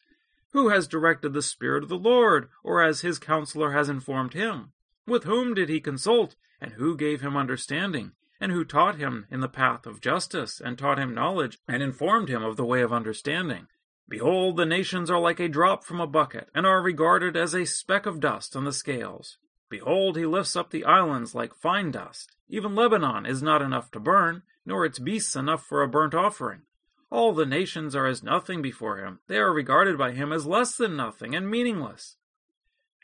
Who 0.53 0.69
has 0.69 0.87
directed 0.87 1.33
the 1.33 1.43
Spirit 1.43 1.83
of 1.83 1.89
the 1.89 1.99
Lord, 1.99 2.49
or 2.63 2.81
as 2.81 3.01
his 3.01 3.19
counselor 3.19 3.73
has 3.73 3.89
informed 3.89 4.33
him? 4.33 4.71
With 5.05 5.25
whom 5.25 5.53
did 5.53 5.69
he 5.69 5.79
consult, 5.79 6.35
and 6.59 6.73
who 6.73 6.97
gave 6.97 7.21
him 7.21 7.37
understanding? 7.37 8.13
And 8.39 8.51
who 8.51 8.65
taught 8.65 8.95
him 8.95 9.27
in 9.29 9.39
the 9.39 9.49
path 9.49 9.85
of 9.85 10.01
justice, 10.01 10.59
and 10.59 10.77
taught 10.77 10.97
him 10.97 11.13
knowledge, 11.13 11.59
and 11.67 11.83
informed 11.83 12.29
him 12.29 12.43
of 12.43 12.55
the 12.55 12.65
way 12.65 12.81
of 12.81 12.91
understanding? 12.91 13.67
Behold, 14.09 14.55
the 14.55 14.65
nations 14.65 15.11
are 15.11 15.19
like 15.19 15.39
a 15.39 15.49
drop 15.49 15.83
from 15.83 15.99
a 15.99 16.07
bucket, 16.07 16.49
and 16.55 16.65
are 16.65 16.81
regarded 16.81 17.35
as 17.35 17.53
a 17.53 17.65
speck 17.65 18.05
of 18.05 18.19
dust 18.19 18.55
on 18.55 18.63
the 18.63 18.71
scales. 18.71 19.37
Behold, 19.69 20.15
he 20.15 20.25
lifts 20.25 20.55
up 20.55 20.69
the 20.69 20.85
islands 20.85 21.35
like 21.35 21.53
fine 21.53 21.91
dust. 21.91 22.35
Even 22.47 22.75
Lebanon 22.75 23.25
is 23.25 23.43
not 23.43 23.61
enough 23.61 23.91
to 23.91 23.99
burn, 23.99 24.43
nor 24.65 24.85
its 24.85 24.99
beasts 24.99 25.35
enough 25.35 25.65
for 25.65 25.83
a 25.83 25.87
burnt 25.87 26.13
offering. 26.13 26.61
All 27.09 27.33
the 27.33 27.45
nations 27.45 27.95
are 27.95 28.05
as 28.05 28.23
nothing 28.23 28.61
before 28.61 28.97
him. 28.97 29.19
They 29.27 29.37
are 29.37 29.53
regarded 29.53 29.97
by 29.97 30.11
him 30.11 30.31
as 30.31 30.45
less 30.45 30.75
than 30.75 30.95
nothing 30.95 31.35
and 31.35 31.49
meaningless. 31.49 32.15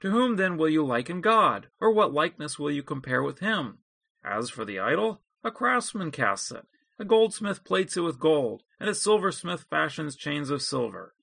To 0.02 0.12
whom 0.12 0.36
then 0.36 0.58
will 0.58 0.70
you 0.70 0.86
liken 0.86 1.22
God, 1.22 1.68
or 1.80 1.92
what 1.92 2.14
likeness 2.14 2.60
will 2.60 2.72
you 2.72 2.84
compare 2.84 3.24
with 3.24 3.40
him? 3.40 3.80
As 4.24 4.50
for 4.50 4.66
the 4.66 4.80
idol, 4.80 5.22
a 5.44 5.52
craftsman 5.52 6.12
casts 6.12 6.52
it, 6.52 6.66
a 7.04 7.06
goldsmith 7.06 7.66
plates 7.66 7.98
it 7.98 8.00
with 8.00 8.18
gold, 8.18 8.64
and 8.80 8.90
a 8.90 8.96
silversmith 8.96 9.66
fashions 9.70 10.16
chains 10.16 10.50
of 10.50 10.62
silver. 10.62 11.14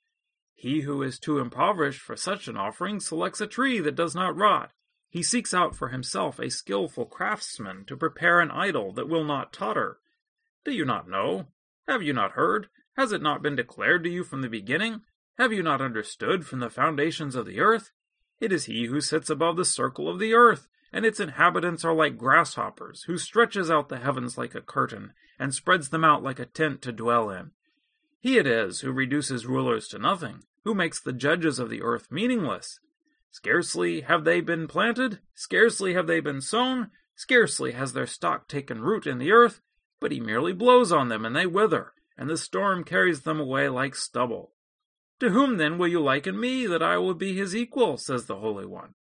He 0.52 0.82
who 0.82 1.02
is 1.02 1.18
too 1.18 1.38
impoverished 1.38 2.02
for 2.02 2.16
such 2.16 2.48
an 2.48 2.56
offering 2.58 3.00
selects 3.00 3.40
a 3.40 3.46
tree 3.46 3.80
that 3.80 3.94
does 3.94 4.14
not 4.14 4.36
rot. 4.36 4.72
He 5.08 5.22
seeks 5.22 5.54
out 5.54 5.74
for 5.74 5.88
himself 5.88 6.38
a 6.38 6.50
skilful 6.50 7.06
craftsman 7.06 7.86
to 7.86 7.96
prepare 7.96 8.40
an 8.40 8.50
idol 8.50 8.92
that 8.92 9.08
will 9.08 9.24
not 9.24 9.54
totter. 9.54 10.00
Do 10.66 10.72
you 10.72 10.84
not 10.84 11.08
know? 11.08 11.46
Have 11.88 12.02
you 12.02 12.12
not 12.12 12.32
heard? 12.32 12.68
Has 12.98 13.10
it 13.10 13.22
not 13.22 13.40
been 13.40 13.56
declared 13.56 14.04
to 14.04 14.10
you 14.10 14.22
from 14.22 14.42
the 14.42 14.50
beginning? 14.50 15.00
Have 15.38 15.50
you 15.50 15.62
not 15.62 15.80
understood 15.80 16.44
from 16.44 16.60
the 16.60 16.68
foundations 16.68 17.34
of 17.34 17.46
the 17.46 17.58
earth? 17.58 17.90
It 18.38 18.52
is 18.52 18.66
he 18.66 18.84
who 18.84 19.00
sits 19.00 19.30
above 19.30 19.56
the 19.56 19.64
circle 19.64 20.10
of 20.10 20.18
the 20.18 20.34
earth, 20.34 20.68
and 20.92 21.06
its 21.06 21.20
inhabitants 21.20 21.84
are 21.84 21.94
like 21.94 22.18
grasshoppers, 22.18 23.04
who 23.04 23.16
stretches 23.16 23.70
out 23.70 23.88
the 23.88 23.98
heavens 23.98 24.36
like 24.36 24.54
a 24.54 24.60
curtain, 24.60 25.12
and 25.38 25.54
spreads 25.54 25.88
them 25.88 26.04
out 26.04 26.22
like 26.22 26.38
a 26.38 26.46
tent 26.46 26.82
to 26.82 26.92
dwell 26.92 27.30
in. 27.30 27.52
He 28.20 28.36
it 28.36 28.46
is 28.46 28.80
who 28.80 28.92
reduces 28.92 29.46
rulers 29.46 29.88
to 29.88 29.98
nothing, 29.98 30.44
who 30.64 30.74
makes 30.74 31.00
the 31.00 31.12
judges 31.12 31.58
of 31.58 31.70
the 31.70 31.82
earth 31.82 32.10
meaningless. 32.10 32.80
Scarcely 33.30 34.02
have 34.02 34.24
they 34.24 34.40
been 34.40 34.66
planted, 34.66 35.20
scarcely 35.34 35.94
have 35.94 36.06
they 36.06 36.20
been 36.20 36.40
sown, 36.40 36.90
scarcely 37.14 37.72
has 37.72 37.92
their 37.92 38.06
stock 38.06 38.48
taken 38.48 38.82
root 38.82 39.06
in 39.06 39.18
the 39.18 39.32
earth, 39.32 39.60
but 40.00 40.12
he 40.12 40.20
merely 40.20 40.52
blows 40.52 40.90
on 40.90 41.08
them, 41.08 41.24
and 41.24 41.36
they 41.36 41.46
wither, 41.46 41.92
and 42.18 42.28
the 42.28 42.36
storm 42.36 42.82
carries 42.84 43.22
them 43.22 43.38
away 43.38 43.68
like 43.68 43.94
stubble. 43.94 44.52
To 45.20 45.30
whom 45.30 45.58
then 45.58 45.78
will 45.78 45.88
you 45.88 46.00
liken 46.00 46.40
me, 46.40 46.66
that 46.66 46.82
I 46.82 46.96
will 46.98 47.14
be 47.14 47.36
his 47.36 47.54
equal? 47.54 47.98
says 47.98 48.26
the 48.26 48.36
Holy 48.36 48.66
One. 48.66 48.94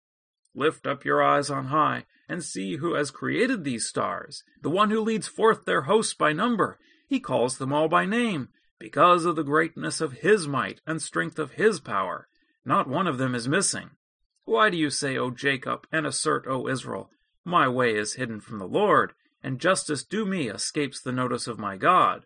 Lift 0.55 0.87
up 0.87 1.05
your 1.05 1.23
eyes 1.23 1.49
on 1.49 1.65
high, 1.65 2.05
and 2.27 2.43
see 2.43 2.77
who 2.77 2.93
has 2.95 3.11
created 3.11 3.63
these 3.63 3.87
stars, 3.87 4.43
the 4.61 4.69
one 4.69 4.89
who 4.89 4.99
leads 5.01 5.27
forth 5.27 5.65
their 5.65 5.81
hosts 5.81 6.13
by 6.13 6.33
number. 6.33 6.79
He 7.07 7.19
calls 7.19 7.57
them 7.57 7.73
all 7.73 7.87
by 7.87 8.05
name, 8.05 8.49
because 8.79 9.25
of 9.25 9.35
the 9.35 9.43
greatness 9.43 10.01
of 10.01 10.13
his 10.13 10.47
might 10.47 10.81
and 10.87 11.01
strength 11.01 11.37
of 11.39 11.51
his 11.51 11.79
power. 11.79 12.27
Not 12.65 12.87
one 12.87 13.07
of 13.07 13.17
them 13.17 13.35
is 13.35 13.47
missing. 13.47 13.91
Why 14.45 14.69
do 14.69 14.77
you 14.77 14.89
say, 14.89 15.17
O 15.17 15.31
Jacob, 15.31 15.85
and 15.91 16.05
assert, 16.05 16.45
O 16.47 16.67
Israel, 16.67 17.09
My 17.45 17.67
way 17.67 17.95
is 17.95 18.13
hidden 18.13 18.39
from 18.41 18.59
the 18.59 18.67
Lord, 18.67 19.13
and 19.43 19.59
justice 19.59 20.03
due 20.03 20.25
me 20.25 20.49
escapes 20.49 21.01
the 21.01 21.11
notice 21.11 21.47
of 21.47 21.59
my 21.59 21.77
God? 21.77 22.25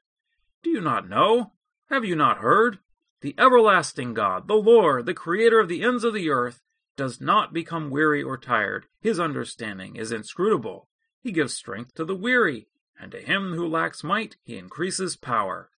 Do 0.63 0.69
you 0.69 0.81
not 0.81 1.09
know? 1.09 1.53
Have 1.89 2.05
you 2.05 2.15
not 2.15 2.37
heard? 2.37 2.79
The 3.21 3.35
everlasting 3.37 4.13
God, 4.13 4.47
the 4.47 4.55
Lord, 4.55 5.05
the 5.05 5.13
creator 5.13 5.59
of 5.59 5.69
the 5.69 5.83
ends 5.83 6.03
of 6.03 6.13
the 6.13 6.29
earth, 6.29 6.61
does 6.95 7.19
not 7.19 7.53
become 7.53 7.89
weary 7.89 8.21
or 8.21 8.37
tired. 8.37 8.85
His 9.01 9.19
understanding 9.19 9.95
is 9.95 10.11
inscrutable. 10.11 10.87
He 11.21 11.31
gives 11.31 11.53
strength 11.53 11.95
to 11.95 12.05
the 12.05 12.15
weary, 12.15 12.67
and 12.99 13.11
to 13.11 13.19
him 13.19 13.53
who 13.53 13.67
lacks 13.67 14.03
might, 14.03 14.35
he 14.43 14.57
increases 14.57 15.15
power. 15.15 15.69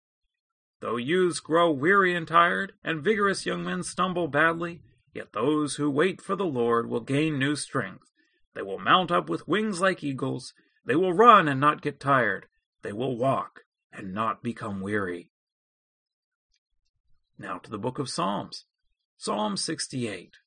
Though 0.81 0.97
youths 0.97 1.39
grow 1.39 1.71
weary 1.71 2.13
and 2.13 2.27
tired, 2.27 2.73
and 2.83 3.03
vigorous 3.03 3.45
young 3.45 3.63
men 3.63 3.83
stumble 3.83 4.27
badly, 4.27 4.81
yet 5.13 5.33
those 5.33 5.75
who 5.75 5.89
wait 5.89 6.21
for 6.21 6.35
the 6.35 6.45
Lord 6.45 6.89
will 6.89 6.99
gain 6.99 7.39
new 7.39 7.55
strength. 7.55 8.11
They 8.53 8.61
will 8.61 8.79
mount 8.79 9.11
up 9.11 9.29
with 9.29 9.47
wings 9.47 9.81
like 9.81 10.03
eagles. 10.03 10.53
They 10.85 10.95
will 10.95 11.13
run 11.13 11.47
and 11.47 11.59
not 11.59 11.81
get 11.81 11.99
tired. 11.99 12.47
They 12.81 12.93
will 12.93 13.17
walk 13.17 13.61
and 13.91 14.13
not 14.13 14.43
become 14.43 14.81
weary. 14.81 15.29
Now 17.37 17.57
to 17.57 17.69
the 17.69 17.77
book 17.77 17.99
of 17.99 18.09
Psalms. 18.09 18.65
Psalm 19.17 19.57
68. 19.57 20.37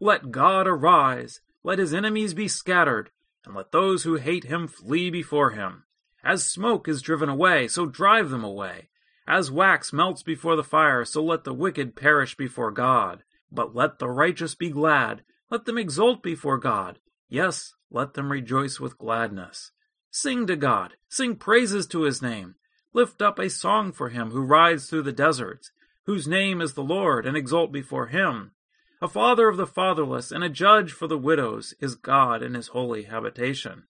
Let 0.00 0.30
God 0.30 0.66
arise, 0.66 1.40
let 1.62 1.78
his 1.78 1.94
enemies 1.94 2.34
be 2.34 2.48
scattered, 2.48 3.10
and 3.44 3.54
let 3.54 3.72
those 3.72 4.02
who 4.02 4.16
hate 4.16 4.44
him 4.44 4.68
flee 4.68 5.10
before 5.10 5.50
him. 5.50 5.84
As 6.22 6.44
smoke 6.44 6.88
is 6.88 7.02
driven 7.02 7.28
away, 7.28 7.68
so 7.68 7.86
drive 7.86 8.30
them 8.30 8.44
away. 8.44 8.88
As 9.26 9.50
wax 9.50 9.92
melts 9.92 10.22
before 10.22 10.56
the 10.56 10.64
fire, 10.64 11.04
so 11.04 11.22
let 11.22 11.44
the 11.44 11.54
wicked 11.54 11.96
perish 11.96 12.36
before 12.36 12.70
God. 12.70 13.22
But 13.50 13.74
let 13.74 13.98
the 13.98 14.08
righteous 14.08 14.54
be 14.54 14.70
glad, 14.70 15.22
let 15.50 15.64
them 15.64 15.78
exult 15.78 16.22
before 16.22 16.58
God. 16.58 16.98
Yes, 17.28 17.74
let 17.90 18.14
them 18.14 18.30
rejoice 18.30 18.78
with 18.78 18.98
gladness. 18.98 19.72
Sing 20.10 20.46
to 20.46 20.56
God, 20.56 20.94
sing 21.08 21.36
praises 21.36 21.86
to 21.88 22.02
his 22.02 22.20
name. 22.20 22.56
Lift 22.92 23.22
up 23.22 23.38
a 23.38 23.50
song 23.50 23.92
for 23.92 24.08
him 24.08 24.30
who 24.30 24.42
rides 24.42 24.88
through 24.88 25.02
the 25.02 25.12
deserts 25.12 25.70
whose 26.06 26.28
name 26.28 26.60
is 26.60 26.74
the 26.74 26.84
Lord, 26.84 27.26
and 27.26 27.36
exult 27.36 27.72
before 27.72 28.06
him. 28.06 28.52
A 29.02 29.08
father 29.08 29.48
of 29.48 29.58
the 29.58 29.66
fatherless 29.66 30.32
and 30.32 30.42
a 30.42 30.48
judge 30.48 30.90
for 30.90 31.06
the 31.06 31.18
widows 31.18 31.74
is 31.80 31.94
God 31.94 32.42
in 32.42 32.54
his 32.54 32.68
holy 32.68 33.02
habitation. 33.02 33.84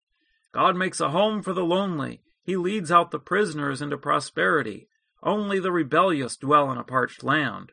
God 0.52 0.74
makes 0.74 1.00
a 1.00 1.10
home 1.10 1.42
for 1.42 1.52
the 1.52 1.64
lonely. 1.64 2.22
He 2.42 2.56
leads 2.56 2.90
out 2.90 3.12
the 3.12 3.20
prisoners 3.20 3.80
into 3.80 3.96
prosperity. 3.96 4.88
Only 5.22 5.60
the 5.60 5.70
rebellious 5.70 6.36
dwell 6.36 6.72
in 6.72 6.78
a 6.78 6.84
parched 6.84 7.22
land. 7.22 7.72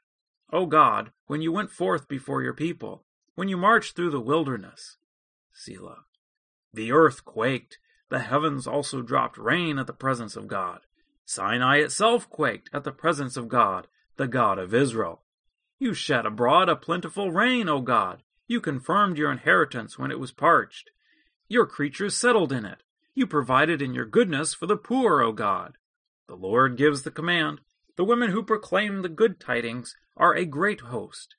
O 0.52 0.68
God, 0.68 1.12
when 1.26 1.42
you 1.42 1.52
went 1.52 1.72
forth 1.72 2.08
before 2.08 2.44
your 2.44 2.54
people, 2.54 3.04
when 3.34 3.48
you 3.48 3.58
marched 3.58 3.96
through 3.96 4.12
the 4.12 4.22
wilderness. 4.22 4.98
Selah. 5.52 6.06
The 6.72 6.92
earth 6.92 7.26
quaked. 7.26 7.80
The 8.10 8.20
heavens 8.20 8.68
also 8.68 9.02
dropped 9.02 9.40
rain 9.40 9.80
at 9.80 9.88
the 9.88 9.94
presence 9.94 10.36
of 10.36 10.48
God. 10.48 10.82
Sinai 11.26 11.78
itself 11.78 12.30
quaked 12.30 12.70
at 12.74 12.84
the 12.84 12.92
presence 12.92 13.38
of 13.38 13.48
God 13.48 13.88
the 14.18 14.28
God 14.28 14.60
of 14.60 14.76
Israel. 14.76 15.24
You 15.84 15.94
shed 15.94 16.26
abroad 16.26 16.70
a 16.70 16.78
plentiful 16.78 17.30
rain, 17.30 17.68
O 17.68 17.82
God. 17.82 18.24
You 18.48 18.62
confirmed 18.62 19.18
your 19.18 19.30
inheritance 19.30 20.00
when 20.00 20.12
it 20.12 20.20
was 20.20 20.32
parched. 20.32 20.92
Your 21.50 21.66
creatures 21.66 22.16
settled 22.16 22.54
in 22.54 22.64
it. 22.64 22.84
You 23.14 23.28
provided 23.28 23.82
in 23.82 23.94
your 23.94 24.06
goodness 24.06 24.54
for 24.54 24.66
the 24.66 24.78
poor, 24.78 25.22
O 25.22 25.34
God. 25.34 25.78
The 26.30 26.38
Lord 26.38 26.78
gives 26.78 27.02
the 27.02 27.12
command. 27.12 27.60
The 27.98 28.06
women 28.06 28.32
who 28.32 28.44
proclaim 28.44 29.02
the 29.02 29.10
good 29.10 29.42
tidings 29.42 29.94
are 30.16 30.34
a 30.34 30.46
great 30.46 30.80
host. 30.80 31.36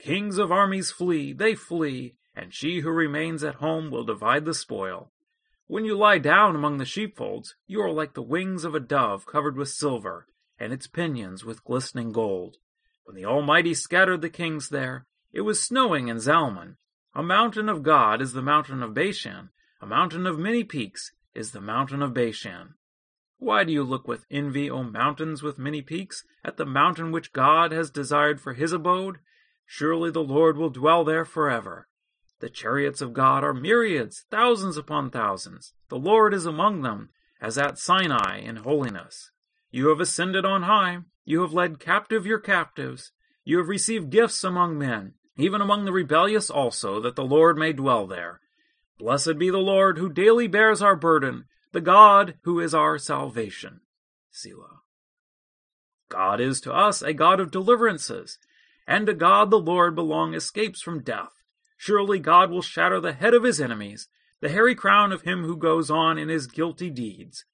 Kings 0.00 0.36
of 0.36 0.50
armies 0.50 0.90
flee, 0.90 1.32
they 1.32 1.54
flee, 1.54 2.16
and 2.34 2.52
she 2.52 2.80
who 2.80 2.90
remains 2.90 3.44
at 3.44 3.62
home 3.62 3.92
will 3.92 4.02
divide 4.02 4.46
the 4.46 4.52
spoil. 4.52 5.12
When 5.68 5.84
you 5.84 5.96
lie 5.96 6.18
down 6.18 6.56
among 6.56 6.78
the 6.78 6.84
sheepfolds, 6.84 7.54
you 7.68 7.80
are 7.82 7.92
like 7.92 8.14
the 8.14 8.20
wings 8.20 8.64
of 8.64 8.74
a 8.74 8.80
dove 8.80 9.26
covered 9.26 9.56
with 9.56 9.68
silver, 9.68 10.26
and 10.58 10.72
its 10.72 10.88
pinions 10.88 11.44
with 11.44 11.62
glistening 11.62 12.10
gold. 12.10 12.56
When 13.04 13.16
the 13.16 13.24
Almighty 13.24 13.74
scattered 13.74 14.22
the 14.22 14.30
kings 14.30 14.68
there, 14.68 15.06
it 15.32 15.42
was 15.42 15.62
snowing 15.62 16.08
in 16.08 16.18
Zalmon. 16.18 16.76
A 17.14 17.22
mountain 17.22 17.68
of 17.68 17.82
God 17.82 18.20
is 18.22 18.32
the 18.32 18.42
mountain 18.42 18.82
of 18.82 18.94
Bashan, 18.94 19.50
a 19.80 19.86
mountain 19.86 20.26
of 20.26 20.38
many 20.38 20.62
peaks 20.62 21.12
is 21.34 21.52
the 21.52 21.60
mountain 21.60 22.02
of 22.02 22.12
Bashan. 22.12 22.74
Why 23.38 23.64
do 23.64 23.72
you 23.72 23.82
look 23.82 24.06
with 24.06 24.26
envy, 24.30 24.68
O 24.70 24.82
mountains 24.82 25.42
with 25.42 25.58
many 25.58 25.80
peaks, 25.80 26.24
at 26.44 26.58
the 26.58 26.66
mountain 26.66 27.10
which 27.10 27.32
God 27.32 27.72
has 27.72 27.90
desired 27.90 28.40
for 28.40 28.52
his 28.52 28.72
abode? 28.72 29.18
Surely 29.64 30.10
the 30.10 30.22
Lord 30.22 30.58
will 30.58 30.68
dwell 30.68 31.04
there 31.04 31.24
forever. 31.24 31.88
The 32.40 32.50
chariots 32.50 33.00
of 33.00 33.12
God 33.14 33.42
are 33.42 33.54
myriads, 33.54 34.26
thousands 34.30 34.76
upon 34.76 35.10
thousands. 35.10 35.72
The 35.88 35.98
Lord 35.98 36.34
is 36.34 36.44
among 36.44 36.82
them, 36.82 37.10
as 37.40 37.56
at 37.56 37.78
Sinai 37.78 38.40
in 38.40 38.56
holiness. 38.56 39.30
You 39.70 39.88
have 39.88 40.00
ascended 40.00 40.44
on 40.44 40.62
high. 40.62 40.98
You 41.24 41.42
have 41.42 41.52
led 41.52 41.78
captive 41.78 42.26
your 42.26 42.40
captives. 42.40 43.12
You 43.44 43.58
have 43.58 43.68
received 43.68 44.10
gifts 44.10 44.42
among 44.44 44.78
men, 44.78 45.14
even 45.36 45.60
among 45.60 45.84
the 45.84 45.92
rebellious 45.92 46.50
also, 46.50 47.00
that 47.00 47.16
the 47.16 47.24
Lord 47.24 47.56
may 47.56 47.72
dwell 47.72 48.06
there. 48.06 48.40
Blessed 48.98 49.38
be 49.38 49.48
the 49.48 49.58
Lord, 49.58 49.98
who 49.98 50.12
daily 50.12 50.46
bears 50.46 50.82
our 50.82 50.96
burden, 50.96 51.44
the 51.72 51.80
God 51.80 52.34
who 52.42 52.60
is 52.60 52.74
our 52.74 52.98
salvation. 52.98 53.80
Selah. 54.30 54.80
God 56.08 56.40
is 56.40 56.60
to 56.62 56.72
us 56.72 57.00
a 57.00 57.14
God 57.14 57.40
of 57.40 57.50
deliverances, 57.50 58.38
and 58.86 59.06
to 59.06 59.14
God 59.14 59.50
the 59.50 59.58
Lord 59.58 59.94
belong 59.94 60.34
escapes 60.34 60.82
from 60.82 61.02
death. 61.02 61.32
Surely 61.76 62.18
God 62.18 62.50
will 62.50 62.60
shatter 62.60 63.00
the 63.00 63.12
head 63.12 63.32
of 63.32 63.44
his 63.44 63.60
enemies, 63.60 64.08
the 64.40 64.48
hairy 64.48 64.74
crown 64.74 65.12
of 65.12 65.22
him 65.22 65.44
who 65.44 65.56
goes 65.56 65.90
on 65.90 66.18
in 66.18 66.28
his 66.28 66.46
guilty 66.46 66.90
deeds. 66.90 67.44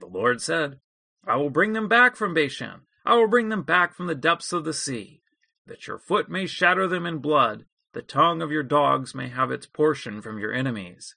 The 0.00 0.06
Lord 0.06 0.42
said, 0.42 0.80
I 1.26 1.36
will 1.36 1.50
bring 1.50 1.72
them 1.72 1.88
back 1.88 2.16
from 2.16 2.34
Bashan. 2.34 2.82
I 3.04 3.16
will 3.16 3.28
bring 3.28 3.48
them 3.48 3.62
back 3.62 3.94
from 3.94 4.06
the 4.06 4.14
depths 4.14 4.52
of 4.52 4.64
the 4.64 4.72
sea, 4.72 5.22
that 5.66 5.86
your 5.86 5.98
foot 5.98 6.28
may 6.28 6.46
shatter 6.46 6.86
them 6.86 7.06
in 7.06 7.18
blood, 7.18 7.64
the 7.92 8.02
tongue 8.02 8.40
of 8.40 8.52
your 8.52 8.62
dogs 8.62 9.14
may 9.14 9.28
have 9.28 9.50
its 9.50 9.66
portion 9.66 10.22
from 10.22 10.38
your 10.38 10.52
enemies. 10.52 11.16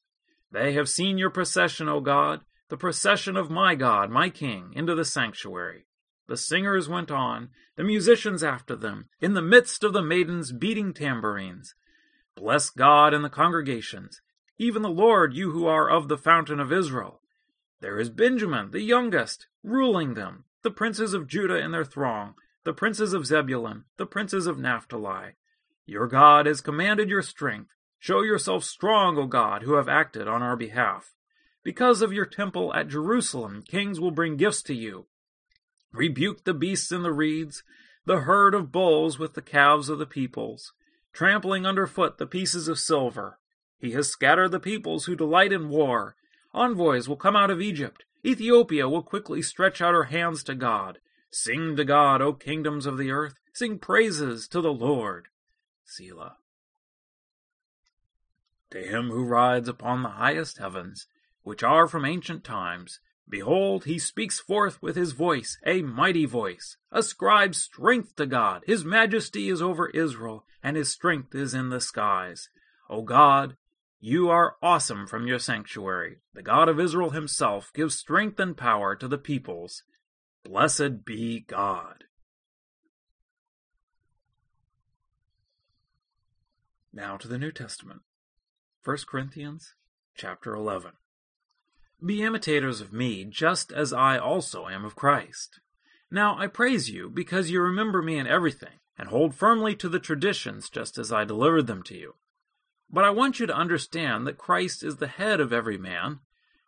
They 0.52 0.74
have 0.74 0.90
seen 0.90 1.18
your 1.18 1.30
procession, 1.30 1.88
O 1.88 2.00
God, 2.00 2.42
the 2.70 2.78
procession 2.78 3.38
of 3.38 3.50
my 3.50 3.76
God, 3.76 4.10
my 4.10 4.30
King, 4.30 4.72
into 4.76 4.96
the 4.96 5.06
sanctuary. 5.06 5.86
The 6.28 6.38
singers 6.38 6.88
went 6.88 7.12
on, 7.12 7.50
the 7.76 7.84
musicians 7.84 8.44
after 8.44 8.76
them, 8.76 9.10
in 9.20 9.34
the 9.34 9.42
midst 9.42 9.84
of 9.84 9.94
the 9.94 10.02
maidens 10.02 10.52
beating 10.52 10.94
tambourines. 10.94 11.76
Bless 12.36 12.70
God 12.70 13.14
in 13.14 13.22
the 13.22 13.30
congregations, 13.30 14.22
even 14.58 14.82
the 14.82 14.90
Lord, 14.90 15.34
you 15.34 15.52
who 15.52 15.68
are 15.68 15.90
of 15.90 16.08
the 16.08 16.18
fountain 16.18 16.60
of 16.60 16.72
Israel. 16.72 17.22
There 17.82 18.00
is 18.00 18.10
Benjamin, 18.10 18.72
the 18.72 18.82
youngest, 18.82 19.48
ruling 19.64 20.14
them, 20.14 20.44
the 20.62 20.72
princes 20.72 21.14
of 21.14 21.28
Judah 21.28 21.58
in 21.58 21.72
their 21.72 21.86
throng, 21.86 22.36
the 22.64 22.74
princes 22.74 23.14
of 23.14 23.26
Zebulun, 23.26 23.86
the 23.98 24.06
princes 24.06 24.48
of 24.48 24.60
Naphtali. 24.60 25.36
Your 25.86 26.08
God 26.08 26.46
has 26.46 26.62
commanded 26.62 27.10
your 27.10 27.22
strength. 27.22 27.72
Show 28.00 28.22
yourself 28.22 28.64
strong, 28.64 29.18
O 29.18 29.26
God, 29.28 29.64
who 29.64 29.76
have 29.76 29.90
acted 29.90 30.28
on 30.28 30.42
our 30.42 30.56
behalf. 30.56 31.14
Because 31.64 32.02
of 32.02 32.12
your 32.14 32.26
temple 32.26 32.74
at 32.74 32.90
Jerusalem, 32.90 33.64
kings 33.66 34.00
will 34.00 34.12
bring 34.12 34.38
gifts 34.38 34.62
to 34.64 34.74
you. 34.74 35.08
Rebuke 35.94 36.44
the 36.44 36.54
beasts 36.54 36.92
in 36.92 37.04
the 37.04 37.14
reeds, 37.14 37.64
the 38.06 38.22
herd 38.22 38.54
of 38.54 38.72
bulls 38.72 39.18
with 39.18 39.34
the 39.34 39.42
calves 39.42 39.88
of 39.88 40.00
the 40.00 40.06
peoples, 40.06 40.74
trampling 41.14 41.66
underfoot 41.66 42.18
the 42.18 42.26
pieces 42.26 42.68
of 42.68 42.80
silver. 42.80 43.40
He 43.78 43.92
has 43.92 44.10
scattered 44.10 44.52
the 44.52 44.60
peoples 44.60 45.06
who 45.06 45.16
delight 45.16 45.54
in 45.54 45.70
war. 45.70 46.16
Envoys 46.54 47.08
will 47.08 47.16
come 47.16 47.36
out 47.36 47.50
of 47.50 47.62
Egypt. 47.62 48.04
Ethiopia 48.26 48.88
will 48.88 49.04
quickly 49.04 49.42
stretch 49.42 49.82
out 49.82 49.94
her 49.94 50.06
hands 50.06 50.44
to 50.44 50.56
God. 50.56 51.00
Sing 51.30 51.76
to 51.76 51.84
God, 51.84 52.22
O 52.22 52.34
kingdoms 52.34 52.86
of 52.86 52.98
the 52.98 53.12
earth. 53.12 53.36
Sing 53.54 53.80
praises 53.80 54.48
to 54.50 54.62
the 54.62 54.74
Lord. 54.74 55.28
Selah. 55.84 56.38
To 58.72 58.80
him 58.80 59.10
who 59.10 59.26
rides 59.26 59.68
upon 59.68 60.02
the 60.02 60.10
highest 60.10 60.58
heavens, 60.58 61.06
which 61.44 61.64
are 61.64 61.88
from 61.88 62.06
ancient 62.06 62.44
times, 62.44 63.00
behold, 63.30 63.86
he 63.86 64.00
speaks 64.00 64.40
forth 64.40 64.82
with 64.82 64.96
his 64.96 65.12
voice, 65.12 65.60
a 65.66 65.82
mighty 65.82 66.26
voice. 66.26 66.78
Ascribe 66.92 67.54
strength 67.54 68.16
to 68.16 68.26
God. 68.26 68.64
His 68.66 68.86
majesty 68.86 69.50
is 69.50 69.62
over 69.62 69.90
Israel, 69.90 70.46
and 70.64 70.78
his 70.78 70.92
strength 70.92 71.36
is 71.36 71.54
in 71.54 71.70
the 71.70 71.82
skies. 71.82 72.50
O 72.90 73.02
God, 73.02 73.58
you 74.06 74.30
are 74.30 74.58
awesome 74.62 75.08
from 75.08 75.26
your 75.28 75.40
sanctuary. 75.40 76.18
The 76.34 76.42
God 76.42 76.68
of 76.68 76.78
Israel 76.78 77.12
himself 77.12 77.72
gives 77.74 77.96
strength 77.98 78.38
and 78.38 78.58
power 78.58 78.98
to 78.98 79.08
the 79.08 79.18
peoples. 79.18 79.84
Blessed 80.44 81.06
be 81.06 81.40
God. 81.40 82.04
Now 86.92 87.16
to 87.16 87.30
the 87.30 87.38
New 87.38 87.54
Testament. 87.54 88.02
1 88.84 88.98
Corinthians 89.08 89.74
chapter 90.18 90.54
11. 90.54 90.92
Be 92.06 92.24
imitators 92.24 92.82
of 92.82 92.92
me, 92.92 93.24
just 93.24 93.72
as 93.72 93.94
I 93.94 94.18
also 94.18 94.68
am 94.68 94.84
of 94.84 94.98
Christ. 94.98 95.62
Now 96.12 96.38
I 96.38 96.48
praise 96.48 96.90
you, 96.90 97.10
because 97.10 97.50
you 97.50 97.62
remember 97.62 98.02
me 98.02 98.18
in 98.18 98.28
everything, 98.28 98.82
and 98.98 99.08
hold 99.08 99.34
firmly 99.34 99.78
to 99.78 99.88
the 99.88 99.98
traditions 99.98 100.70
just 100.70 100.98
as 100.98 101.14
I 101.14 101.24
delivered 101.24 101.68
them 101.68 101.84
to 101.84 101.96
you. 101.96 102.16
But 102.94 103.06
I 103.06 103.10
want 103.10 103.40
you 103.40 103.48
to 103.48 103.56
understand 103.56 104.28
that 104.28 104.38
Christ 104.38 104.84
is 104.84 104.98
the 104.98 105.08
head 105.08 105.40
of 105.40 105.52
every 105.52 105.80
man, 105.80 106.20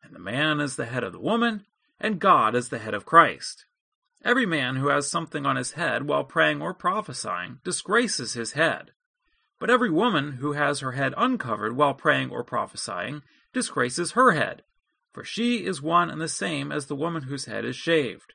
and 0.03 0.15
the 0.15 0.19
man 0.19 0.59
is 0.59 0.75
the 0.75 0.87
head 0.87 1.03
of 1.03 1.13
the 1.13 1.19
woman, 1.19 1.67
and 1.99 2.19
God 2.19 2.55
is 2.55 2.69
the 2.69 2.79
head 2.79 2.95
of 2.95 3.05
Christ. 3.05 3.65
Every 4.23 4.47
man 4.47 4.77
who 4.77 4.87
has 4.87 5.09
something 5.09 5.45
on 5.45 5.55
his 5.55 5.73
head 5.73 6.07
while 6.07 6.23
praying 6.23 6.63
or 6.63 6.73
prophesying 6.73 7.59
disgraces 7.63 8.33
his 8.33 8.53
head. 8.53 8.89
But 9.59 9.69
every 9.69 9.91
woman 9.91 10.33
who 10.37 10.53
has 10.53 10.79
her 10.79 10.93
head 10.93 11.13
uncovered 11.15 11.77
while 11.77 11.93
praying 11.93 12.31
or 12.31 12.43
prophesying 12.43 13.21
disgraces 13.53 14.13
her 14.13 14.31
head, 14.31 14.63
for 15.13 15.23
she 15.23 15.63
is 15.63 15.79
one 15.79 16.09
and 16.09 16.19
the 16.19 16.27
same 16.27 16.71
as 16.71 16.87
the 16.87 16.95
woman 16.95 17.23
whose 17.23 17.45
head 17.45 17.63
is 17.65 17.75
shaved. 17.75 18.33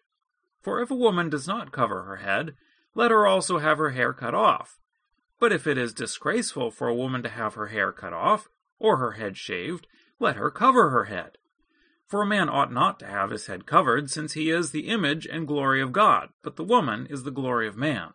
For 0.63 0.81
if 0.81 0.93
a 0.93 0.95
woman 0.95 1.29
does 1.29 1.49
not 1.49 1.73
cover 1.73 2.05
her 2.05 2.17
head, 2.17 2.55
let 2.95 3.11
her 3.11 3.27
also 3.27 3.59
have 3.59 3.79
her 3.79 3.91
hair 3.91 4.13
cut 4.13 4.35
off. 4.35 4.80
But 5.41 5.53
if 5.53 5.67
it 5.67 5.79
is 5.79 5.95
disgraceful 5.95 6.71
for 6.71 6.87
a 6.87 6.95
woman 6.95 7.23
to 7.23 7.29
have 7.31 7.55
her 7.55 7.69
hair 7.69 7.91
cut 7.91 8.13
off, 8.13 8.49
or 8.79 8.99
her 8.99 9.13
head 9.13 9.37
shaved, 9.37 9.87
let 10.21 10.37
her 10.37 10.51
cover 10.51 10.91
her 10.91 11.05
head. 11.05 11.39
For 12.07 12.23
a 12.23 12.27
man 12.27 12.49
ought 12.49 12.73
not 12.73 12.99
to 13.01 13.07
have 13.07 13.31
his 13.31 13.47
head 13.47 13.67
covered, 13.67 14.11
since 14.11 14.35
he 14.35 14.51
is 14.51 14.71
the 14.71 14.89
image 14.89 15.27
and 15.27 15.47
glory 15.47 15.81
of 15.81 15.93
God, 15.93 16.29
but 16.43 16.57
the 16.57 16.65
woman 16.65 17.07
is 17.07 17.23
the 17.23 17.31
glory 17.31 17.67
of 17.67 17.77
man. 17.77 18.11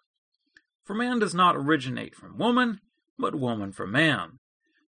For 0.83 0.93
man 0.93 1.17
does 1.17 1.33
not 1.33 1.55
originate 1.55 2.13
from 2.13 2.37
woman, 2.37 2.79
but 3.17 3.33
woman 3.33 3.71
from 3.71 3.91
man. 3.91 4.39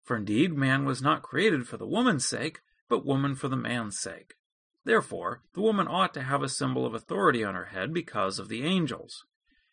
For 0.03 0.15
indeed 0.15 0.53
man 0.53 0.85
was 0.85 1.01
not 1.01 1.23
created 1.23 1.67
for 1.67 1.77
the 1.77 1.87
woman's 1.87 2.27
sake, 2.27 2.59
but 2.87 3.05
woman 3.05 3.33
for 3.33 3.47
the 3.47 3.57
man's 3.57 3.97
sake. 3.97 4.35
Therefore, 4.85 5.41
the 5.53 5.61
woman 5.61 5.87
ought 5.87 6.13
to 6.13 6.21
have 6.21 6.43
a 6.43 6.49
symbol 6.49 6.85
of 6.85 6.93
authority 6.93 7.43
on 7.43 7.55
her 7.55 7.65
head 7.65 7.93
because 7.93 8.39
of 8.39 8.47
the 8.47 8.63
angels. 8.63 9.25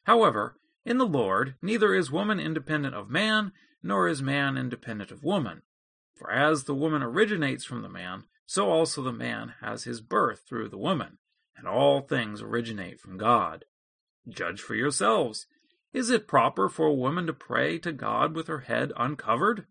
However, 0.05 0.57
in 0.85 0.99
the 0.99 1.07
Lord, 1.07 1.55
neither 1.63 1.95
is 1.95 2.11
woman 2.11 2.39
independent 2.39 2.95
of 2.95 3.09
man, 3.09 3.53
nor 3.83 4.09
is 4.09 4.23
man 4.23 4.57
independent 4.59 5.11
of 5.11 5.25
woman. 5.25 5.63
For 6.15 6.31
as 6.31 6.65
the 6.65 6.75
woman 6.75 7.03
originates 7.03 7.65
from 7.65 7.83
the 7.83 7.89
man, 7.89 8.25
so 8.47 8.71
also 8.71 9.03
the 9.03 9.13
man 9.13 9.55
has 9.61 9.85
his 9.85 10.01
birth 10.01 10.43
through 10.47 10.69
the 10.69 10.79
woman, 10.79 11.19
and 11.57 11.67
all 11.67 12.01
things 12.01 12.43
originate 12.43 13.01
from 13.01 13.17
God. 13.17 13.65
Judge 14.29 14.61
for 14.61 14.75
yourselves. 14.75 15.47
Is 15.93 16.11
it 16.11 16.29
proper 16.29 16.69
for 16.69 16.87
a 16.87 16.95
woman 16.95 17.27
to 17.27 17.33
pray 17.33 17.79
to 17.79 17.93
God 17.93 18.35
with 18.35 18.49
her 18.49 18.61
head 18.61 18.93
uncovered? 18.97 19.67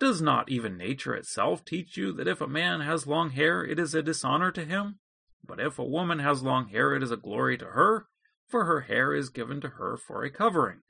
Does 0.00 0.20
not 0.20 0.50
even 0.50 0.76
nature 0.76 1.14
itself 1.14 1.64
teach 1.64 1.96
you 1.96 2.12
that 2.12 2.28
if 2.28 2.40
a 2.40 2.48
man 2.48 2.80
has 2.80 3.06
long 3.06 3.30
hair, 3.30 3.64
it 3.64 3.78
is 3.78 3.94
a 3.94 4.02
dishonor 4.02 4.50
to 4.52 4.64
him? 4.64 4.98
But 5.46 5.60
if 5.60 5.78
a 5.78 5.84
woman 5.84 6.18
has 6.18 6.42
long 6.42 6.68
hair, 6.68 6.94
it 6.94 7.02
is 7.02 7.10
a 7.10 7.16
glory 7.16 7.56
to 7.58 7.66
her, 7.66 8.06
for 8.46 8.64
her 8.64 8.82
hair 8.82 9.14
is 9.14 9.30
given 9.30 9.60
to 9.60 9.68
her 9.68 9.96
for 9.96 10.22
a 10.22 10.30
covering. 10.30 10.80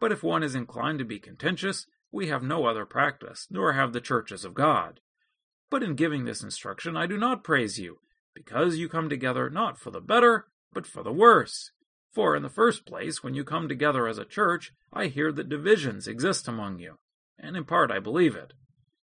But 0.00 0.12
if 0.12 0.22
one 0.22 0.42
is 0.42 0.54
inclined 0.54 0.98
to 0.98 1.04
be 1.04 1.18
contentious, 1.18 1.86
we 2.10 2.28
have 2.28 2.42
no 2.42 2.66
other 2.66 2.86
practice, 2.86 3.46
nor 3.50 3.72
have 3.72 3.92
the 3.92 4.00
churches 4.00 4.44
of 4.44 4.54
God. 4.54 5.00
But 5.70 5.82
in 5.82 5.94
giving 5.94 6.24
this 6.24 6.42
instruction, 6.42 6.96
I 6.96 7.06
do 7.06 7.16
not 7.16 7.42
praise 7.44 7.78
you, 7.78 7.98
because 8.34 8.76
you 8.76 8.88
come 8.88 9.08
together 9.08 9.50
not 9.50 9.78
for 9.78 9.90
the 9.90 10.00
better, 10.00 10.46
but 10.72 10.86
for 10.86 11.02
the 11.02 11.12
worse. 11.12 11.72
For, 12.12 12.36
in 12.36 12.42
the 12.42 12.48
first 12.48 12.86
place, 12.86 13.22
when 13.22 13.34
you 13.34 13.42
come 13.42 13.68
together 13.68 14.06
as 14.06 14.18
a 14.18 14.24
church, 14.24 14.72
I 14.92 15.06
hear 15.06 15.32
that 15.32 15.48
divisions 15.48 16.06
exist 16.06 16.46
among 16.46 16.78
you, 16.78 16.98
and 17.38 17.56
in 17.56 17.64
part 17.64 17.90
I 17.90 17.98
believe 17.98 18.36
it. 18.36 18.52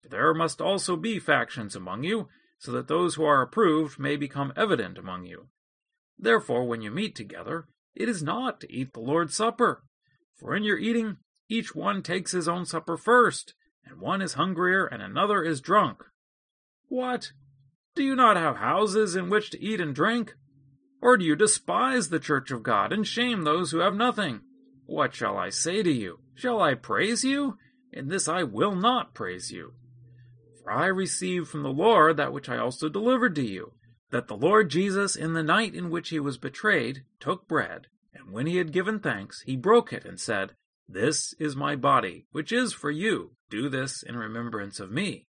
For 0.01 0.09
there 0.09 0.33
must 0.33 0.59
also 0.59 0.95
be 0.95 1.19
factions 1.19 1.75
among 1.75 2.03
you, 2.03 2.29
so 2.57 2.71
that 2.71 2.87
those 2.87 3.15
who 3.15 3.25
are 3.25 3.43
approved 3.43 3.99
may 3.99 4.15
become 4.15 4.53
evident 4.55 4.97
among 4.97 5.25
you. 5.25 5.49
Therefore, 6.17 6.65
when 6.65 6.81
you 6.81 6.89
meet 6.89 7.15
together, 7.15 7.67
it 7.95 8.09
is 8.09 8.21
not 8.21 8.59
to 8.61 8.71
eat 8.71 8.93
the 8.93 8.99
Lord's 8.99 9.35
Supper. 9.35 9.83
For 10.37 10.55
in 10.55 10.63
your 10.63 10.77
eating, 10.77 11.17
each 11.47 11.73
one 11.75 12.01
takes 12.01 12.31
his 12.31 12.47
own 12.47 12.65
supper 12.65 12.97
first, 12.97 13.53
and 13.85 13.99
one 13.99 14.21
is 14.21 14.33
hungrier 14.33 14.85
and 14.85 15.01
another 15.01 15.43
is 15.43 15.61
drunk. 15.61 16.03
What? 16.87 17.31
Do 17.95 18.03
you 18.03 18.15
not 18.15 18.35
have 18.35 18.57
houses 18.57 19.15
in 19.15 19.29
which 19.29 19.51
to 19.51 19.63
eat 19.63 19.79
and 19.79 19.95
drink? 19.95 20.35
Or 21.01 21.17
do 21.17 21.23
you 21.23 21.35
despise 21.35 22.09
the 22.09 22.19
church 22.19 22.51
of 22.51 22.63
God 22.63 22.91
and 22.91 23.07
shame 23.07 23.43
those 23.43 23.71
who 23.71 23.79
have 23.79 23.95
nothing? 23.95 24.41
What 24.85 25.15
shall 25.15 25.37
I 25.37 25.49
say 25.49 25.83
to 25.83 25.91
you? 25.91 26.19
Shall 26.33 26.61
I 26.61 26.73
praise 26.73 27.23
you? 27.23 27.57
In 27.91 28.09
this 28.09 28.27
I 28.27 28.43
will 28.43 28.75
not 28.75 29.13
praise 29.13 29.51
you. 29.51 29.73
For 30.61 30.71
I 30.71 30.87
received 30.87 31.47
from 31.47 31.63
the 31.63 31.69
Lord 31.69 32.17
that 32.17 32.33
which 32.33 32.49
I 32.49 32.57
also 32.57 32.89
delivered 32.89 33.35
to 33.35 33.45
you, 33.45 33.73
that 34.15 34.29
the 34.29 34.37
Lord 34.37 34.69
Jesus, 34.69 35.17
in 35.17 35.33
the 35.33 35.43
night 35.43 35.75
in 35.75 35.89
which 35.89 36.07
he 36.07 36.21
was 36.21 36.37
betrayed, 36.37 37.03
took 37.19 37.49
bread, 37.49 37.87
and 38.13 38.31
when 38.31 38.47
he 38.47 38.55
had 38.55 38.71
given 38.71 38.97
thanks, 38.97 39.41
he 39.41 39.57
broke 39.57 39.91
it 39.91 40.05
and 40.05 40.17
said, 40.17 40.53
This 40.87 41.33
is 41.37 41.53
my 41.53 41.75
body, 41.75 42.25
which 42.31 42.53
is 42.53 42.71
for 42.71 42.89
you. 42.89 43.31
Do 43.49 43.67
this 43.67 44.01
in 44.01 44.15
remembrance 44.15 44.79
of 44.79 44.89
me. 44.89 45.27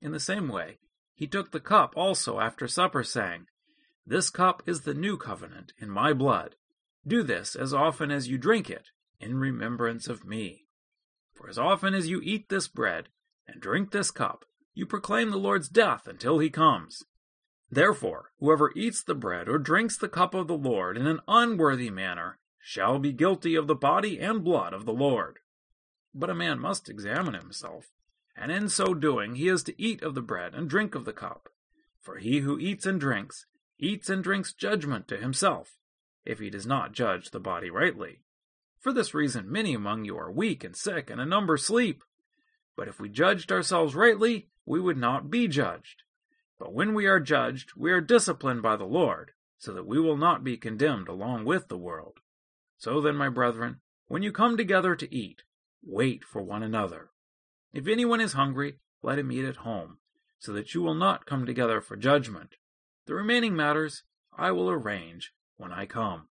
In 0.00 0.12
the 0.12 0.20
same 0.20 0.46
way, 0.46 0.78
he 1.16 1.26
took 1.26 1.50
the 1.50 1.58
cup 1.58 1.94
also 1.96 2.38
after 2.38 2.68
supper, 2.68 3.02
saying, 3.02 3.46
this 4.06 4.30
cup 4.30 4.62
is 4.66 4.82
the 4.82 4.94
new 4.94 5.16
covenant 5.16 5.72
in 5.80 5.90
my 5.90 6.12
blood. 6.12 6.54
Do 7.04 7.24
this 7.24 7.56
as 7.56 7.74
often 7.74 8.12
as 8.12 8.28
you 8.28 8.38
drink 8.38 8.70
it, 8.70 8.90
in 9.18 9.36
remembrance 9.36 10.06
of 10.06 10.24
me. 10.24 10.68
For 11.34 11.48
as 11.48 11.58
often 11.58 11.92
as 11.92 12.08
you 12.08 12.20
eat 12.22 12.50
this 12.50 12.68
bread 12.68 13.08
and 13.48 13.60
drink 13.60 13.90
this 13.90 14.12
cup, 14.12 14.44
you 14.74 14.86
proclaim 14.86 15.30
the 15.30 15.38
Lord's 15.38 15.68
death 15.68 16.06
until 16.06 16.38
he 16.38 16.50
comes. 16.50 17.02
Therefore, 17.72 18.32
whoever 18.38 18.70
eats 18.76 19.02
the 19.02 19.14
bread 19.14 19.48
or 19.48 19.58
drinks 19.58 19.96
the 19.96 20.06
cup 20.06 20.34
of 20.34 20.46
the 20.46 20.58
Lord 20.58 20.98
in 20.98 21.06
an 21.06 21.20
unworthy 21.26 21.88
manner 21.88 22.38
shall 22.58 22.98
be 22.98 23.14
guilty 23.14 23.54
of 23.54 23.66
the 23.66 23.74
body 23.74 24.20
and 24.20 24.44
blood 24.44 24.74
of 24.74 24.84
the 24.84 24.92
Lord. 24.92 25.38
But 26.14 26.28
a 26.28 26.34
man 26.34 26.58
must 26.58 26.90
examine 26.90 27.32
himself, 27.32 27.90
and 28.36 28.52
in 28.52 28.68
so 28.68 28.92
doing 28.92 29.36
he 29.36 29.48
is 29.48 29.62
to 29.62 29.82
eat 29.82 30.02
of 30.02 30.14
the 30.14 30.20
bread 30.20 30.54
and 30.54 30.68
drink 30.68 30.94
of 30.94 31.06
the 31.06 31.14
cup. 31.14 31.48
For 31.98 32.18
he 32.18 32.40
who 32.40 32.58
eats 32.58 32.84
and 32.84 33.00
drinks 33.00 33.46
eats 33.78 34.10
and 34.10 34.22
drinks 34.22 34.52
judgment 34.52 35.08
to 35.08 35.16
himself, 35.16 35.78
if 36.26 36.40
he 36.40 36.50
does 36.50 36.66
not 36.66 36.92
judge 36.92 37.30
the 37.30 37.40
body 37.40 37.70
rightly. 37.70 38.20
For 38.80 38.92
this 38.92 39.14
reason, 39.14 39.50
many 39.50 39.72
among 39.72 40.04
you 40.04 40.18
are 40.18 40.30
weak 40.30 40.62
and 40.62 40.76
sick, 40.76 41.08
and 41.08 41.22
a 41.22 41.24
number 41.24 41.56
sleep. 41.56 42.04
But 42.76 42.88
if 42.88 43.00
we 43.00 43.08
judged 43.08 43.50
ourselves 43.50 43.94
rightly, 43.94 44.48
we 44.66 44.78
would 44.78 44.98
not 44.98 45.30
be 45.30 45.48
judged. 45.48 46.02
But 46.62 46.74
when 46.74 46.94
we 46.94 47.06
are 47.06 47.18
judged, 47.18 47.72
we 47.76 47.90
are 47.90 48.00
disciplined 48.00 48.62
by 48.62 48.76
the 48.76 48.84
Lord, 48.84 49.32
so 49.58 49.72
that 49.72 49.84
we 49.84 49.98
will 49.98 50.16
not 50.16 50.44
be 50.44 50.56
condemned 50.56 51.08
along 51.08 51.44
with 51.44 51.66
the 51.66 51.76
world. 51.76 52.18
So 52.76 53.00
then, 53.00 53.16
my 53.16 53.28
brethren, 53.28 53.80
when 54.06 54.22
you 54.22 54.30
come 54.30 54.56
together 54.56 54.94
to 54.94 55.12
eat, 55.12 55.42
wait 55.82 56.22
for 56.22 56.40
one 56.40 56.62
another. 56.62 57.10
If 57.72 57.88
anyone 57.88 58.20
is 58.20 58.34
hungry, 58.34 58.78
let 59.02 59.18
him 59.18 59.32
eat 59.32 59.44
at 59.44 59.66
home, 59.66 59.98
so 60.38 60.52
that 60.52 60.72
you 60.72 60.82
will 60.82 60.94
not 60.94 61.26
come 61.26 61.46
together 61.46 61.80
for 61.80 61.96
judgment. 61.96 62.54
The 63.06 63.14
remaining 63.14 63.56
matters 63.56 64.04
I 64.32 64.52
will 64.52 64.70
arrange 64.70 65.32
when 65.56 65.72
I 65.72 65.84
come. 65.84 66.28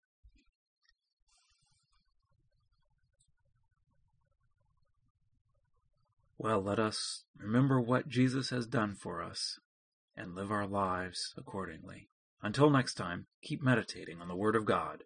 Well, 6.36 6.60
let 6.60 6.80
us 6.80 7.22
remember 7.38 7.80
what 7.80 8.08
Jesus 8.08 8.50
has 8.50 8.66
done 8.66 8.96
for 8.96 9.22
us 9.22 9.60
and 10.16 10.34
live 10.34 10.50
our 10.50 10.66
lives 10.66 11.34
accordingly. 11.36 12.08
Until 12.42 12.70
next 12.70 12.94
time, 12.94 13.26
keep 13.42 13.62
meditating 13.62 14.20
on 14.20 14.28
the 14.28 14.36
Word 14.36 14.56
of 14.56 14.64
God 14.64 15.04